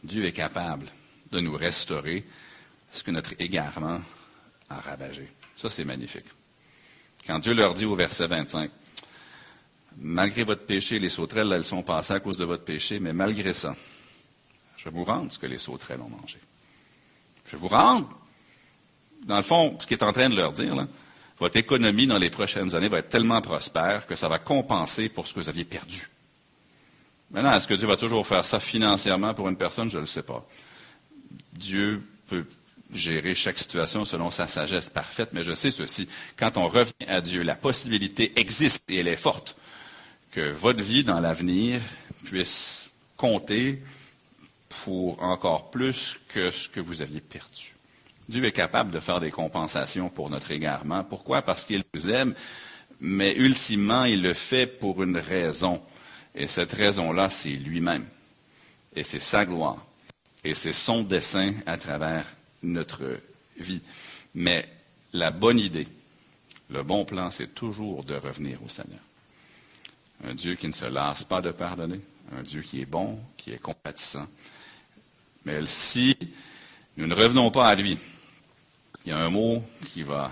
Dieu 0.03 0.25
est 0.25 0.33
capable 0.33 0.87
de 1.31 1.39
nous 1.39 1.55
restaurer 1.55 2.25
ce 2.93 3.03
que 3.03 3.11
notre 3.11 3.33
égarement 3.39 3.99
enravagés. 4.69 5.29
Ça, 5.55 5.69
c'est 5.69 5.85
magnifique. 5.85 6.25
Quand 7.25 7.39
Dieu 7.39 7.53
leur 7.53 7.73
dit 7.73 7.85
au 7.85 7.95
verset 7.95 8.27
25, 8.27 8.71
malgré 9.97 10.43
votre 10.43 10.65
péché, 10.65 10.99
les 10.99 11.09
sauterelles, 11.09 11.51
elles 11.51 11.63
sont 11.63 11.83
passées 11.83 12.13
à 12.13 12.19
cause 12.19 12.37
de 12.37 12.45
votre 12.45 12.63
péché, 12.63 12.99
mais 12.99 13.13
malgré 13.13 13.53
ça, 13.53 13.75
je 14.77 14.85
vais 14.85 14.91
vous 14.91 15.03
rendre 15.03 15.31
ce 15.31 15.39
que 15.39 15.47
les 15.47 15.57
sauterelles 15.57 16.01
ont 16.01 16.09
mangé. 16.09 16.39
Je 17.45 17.51
vais 17.51 17.57
vous 17.57 17.67
rendre, 17.67 18.09
dans 19.25 19.37
le 19.37 19.43
fond, 19.43 19.77
ce 19.79 19.87
qu'il 19.87 19.97
est 19.97 20.03
en 20.03 20.13
train 20.13 20.29
de 20.29 20.35
leur 20.35 20.53
dire, 20.53 20.87
votre 21.39 21.57
économie 21.57 22.07
dans 22.07 22.17
les 22.17 22.29
prochaines 22.29 22.75
années 22.75 22.89
va 22.89 22.99
être 22.99 23.09
tellement 23.09 23.41
prospère 23.41 24.07
que 24.07 24.15
ça 24.15 24.27
va 24.27 24.39
compenser 24.39 25.09
pour 25.09 25.27
ce 25.27 25.33
que 25.33 25.39
vous 25.39 25.49
aviez 25.49 25.65
perdu. 25.65 26.07
Maintenant, 27.31 27.53
est-ce 27.53 27.67
que 27.67 27.73
Dieu 27.73 27.87
va 27.87 27.97
toujours 27.97 28.25
faire 28.25 28.45
ça 28.45 28.59
financièrement 28.59 29.33
pour 29.33 29.49
une 29.49 29.57
personne? 29.57 29.89
Je 29.89 29.97
ne 29.97 30.01
le 30.01 30.07
sais 30.07 30.23
pas. 30.23 30.47
Dieu 31.53 32.01
peut 32.27 32.45
gérer 32.93 33.35
chaque 33.35 33.59
situation 33.59 34.05
selon 34.05 34.31
sa 34.31 34.47
sagesse 34.47 34.89
parfaite, 34.89 35.29
mais 35.33 35.43
je 35.43 35.53
sais 35.53 35.71
ceci. 35.71 36.07
Quand 36.37 36.57
on 36.57 36.67
revient 36.67 36.93
à 37.07 37.21
Dieu, 37.21 37.43
la 37.43 37.55
possibilité 37.55 38.39
existe 38.39 38.83
et 38.89 38.99
elle 38.99 39.07
est 39.07 39.17
forte 39.17 39.57
que 40.31 40.51
votre 40.51 40.81
vie 40.81 41.03
dans 41.03 41.19
l'avenir 41.19 41.81
puisse 42.25 42.91
compter 43.17 43.81
pour 44.83 45.21
encore 45.21 45.69
plus 45.69 46.19
que 46.29 46.51
ce 46.51 46.69
que 46.69 46.79
vous 46.79 47.01
aviez 47.01 47.19
perdu. 47.19 47.75
Dieu 48.29 48.43
est 48.45 48.51
capable 48.51 48.91
de 48.91 48.99
faire 48.99 49.19
des 49.19 49.31
compensations 49.31 50.09
pour 50.09 50.29
notre 50.29 50.51
égarement. 50.51 51.03
Pourquoi? 51.03 51.41
Parce 51.41 51.65
qu'il 51.65 51.83
nous 51.93 52.09
aime, 52.09 52.33
mais 52.99 53.35
ultimement, 53.35 54.03
il 54.05 54.21
le 54.21 54.33
fait 54.33 54.67
pour 54.67 55.01
une 55.03 55.17
raison. 55.17 55.81
Et 56.38 56.47
cette 56.47 56.71
raison-là, 56.73 57.32
c'est 57.32 57.50
lui-même. 57.50 58.06
Et 58.95 59.04
c'est 59.04 59.19
sa 59.19 59.43
gloire. 59.43 59.84
Et 60.43 60.54
c'est 60.54 60.71
son 60.71 61.02
dessein 61.02 61.54
à 61.65 61.78
travers 61.78 62.28
notre 62.62 63.19
vie. 63.58 63.82
Mais 64.36 64.69
la 65.13 65.32
bonne 65.32 65.58
idée, 65.58 65.88
le 66.69 66.84
bon 66.84 67.06
plan, 67.06 67.32
c'est 67.32 67.56
toujours 67.56 68.04
de 68.04 68.13
revenir 68.13 68.63
au 68.63 68.69
Seigneur. 68.69 69.00
Un 70.23 70.36
Dieu 70.36 70.56
qui 70.56 70.67
ne 70.67 70.73
se 70.73 70.86
lasse 70.86 71.23
pas 71.23 71.41
de 71.41 71.52
pardonner, 71.52 72.00
un 72.38 72.43
Dieu 72.43 72.62
qui 72.62 72.82
est 72.82 72.86
bon, 72.86 73.19
qui 73.36 73.52
est 73.52 73.62
compatissant. 73.62 74.28
Mais 75.43 75.60
si 75.65 76.15
nous 76.97 77.08
ne 77.08 77.15
revenons 77.15 77.50
pas 77.50 77.67
à 77.69 77.76
lui, 77.76 77.97
il 79.06 79.10
y 79.10 79.12
a 79.12 79.17
un 79.17 79.30
mot 79.32 79.63
qui 79.91 80.04
va 80.04 80.32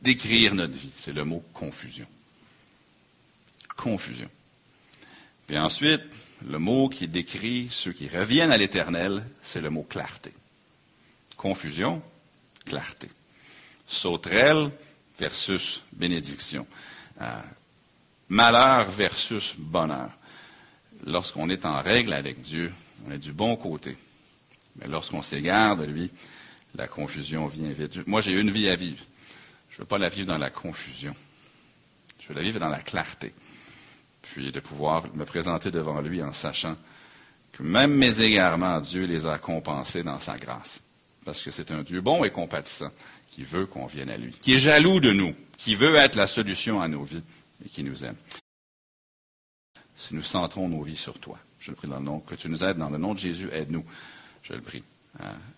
décrire 0.00 0.54
notre 0.54 0.74
vie, 0.74 0.90
c'est 0.96 1.12
le 1.12 1.24
mot 1.24 1.42
confusion. 1.52 2.06
Confusion. 3.76 4.28
Puis 5.46 5.58
ensuite, 5.58 6.18
le 6.48 6.58
mot 6.58 6.88
qui 6.88 7.08
décrit 7.08 7.68
ceux 7.70 7.92
qui 7.92 8.08
reviennent 8.08 8.52
à 8.52 8.56
l'éternel, 8.56 9.24
c'est 9.42 9.60
le 9.60 9.70
mot 9.70 9.82
clarté. 9.82 10.32
Confusion, 11.36 12.02
clarté. 12.64 13.08
Sauterelle 13.86 14.70
versus 15.18 15.82
bénédiction. 15.92 16.66
Euh, 17.20 17.40
malheur 18.28 18.90
versus 18.90 19.54
bonheur. 19.56 20.10
Lorsqu'on 21.04 21.50
est 21.50 21.64
en 21.64 21.80
règle 21.80 22.12
avec 22.12 22.40
Dieu, 22.40 22.72
on 23.06 23.12
est 23.12 23.18
du 23.18 23.32
bon 23.32 23.56
côté. 23.56 23.96
Mais 24.76 24.86
lorsqu'on 24.86 25.22
s'égare 25.22 25.76
de 25.76 25.84
lui, 25.84 26.10
la 26.74 26.86
confusion 26.86 27.46
vient 27.46 27.72
vite. 27.72 28.06
Moi, 28.06 28.20
j'ai 28.20 28.32
une 28.32 28.50
vie 28.50 28.68
à 28.68 28.76
vivre. 28.76 29.04
Je 29.68 29.76
ne 29.76 29.78
veux 29.80 29.86
pas 29.86 29.98
la 29.98 30.08
vivre 30.08 30.28
dans 30.28 30.38
la 30.38 30.50
confusion. 30.50 31.14
Je 32.20 32.28
veux 32.28 32.34
la 32.34 32.42
vivre 32.42 32.60
dans 32.60 32.68
la 32.68 32.80
clarté. 32.80 33.32
Puis 34.22 34.52
de 34.52 34.60
pouvoir 34.60 35.04
me 35.14 35.24
présenter 35.24 35.70
devant 35.70 36.00
lui 36.00 36.22
en 36.22 36.32
sachant 36.32 36.76
que 37.52 37.62
même 37.62 37.94
mes 37.94 38.20
égarements, 38.20 38.80
Dieu 38.80 39.04
les 39.04 39.26
a 39.26 39.38
compensés 39.38 40.02
dans 40.02 40.18
sa 40.18 40.36
grâce. 40.36 40.80
Parce 41.24 41.42
que 41.42 41.50
c'est 41.50 41.70
un 41.70 41.82
Dieu 41.82 42.00
bon 42.00 42.24
et 42.24 42.30
compatissant 42.30 42.90
qui 43.28 43.44
veut 43.44 43.66
qu'on 43.66 43.86
vienne 43.86 44.10
à 44.10 44.16
lui, 44.16 44.32
qui 44.32 44.54
est 44.54 44.60
jaloux 44.60 45.00
de 45.00 45.12
nous, 45.12 45.34
qui 45.56 45.74
veut 45.74 45.94
être 45.96 46.16
la 46.16 46.26
solution 46.26 46.80
à 46.80 46.88
nos 46.88 47.04
vies 47.04 47.22
et 47.64 47.68
qui 47.68 47.82
nous 47.82 48.04
aime. 48.04 48.16
Si 49.96 50.14
nous 50.14 50.22
centrons 50.22 50.68
nos 50.68 50.82
vies 50.82 50.96
sur 50.96 51.18
toi, 51.18 51.38
je 51.60 51.70
le 51.70 51.76
prie 51.76 51.88
dans 51.88 51.98
le 51.98 52.04
nom, 52.04 52.20
que 52.20 52.34
tu 52.34 52.48
nous 52.48 52.64
aides 52.64 52.76
dans 52.76 52.90
le 52.90 52.98
nom 52.98 53.14
de 53.14 53.18
Jésus, 53.18 53.48
aide-nous, 53.52 53.84
je 54.42 54.54
le 54.54 54.60
prie 54.60 54.82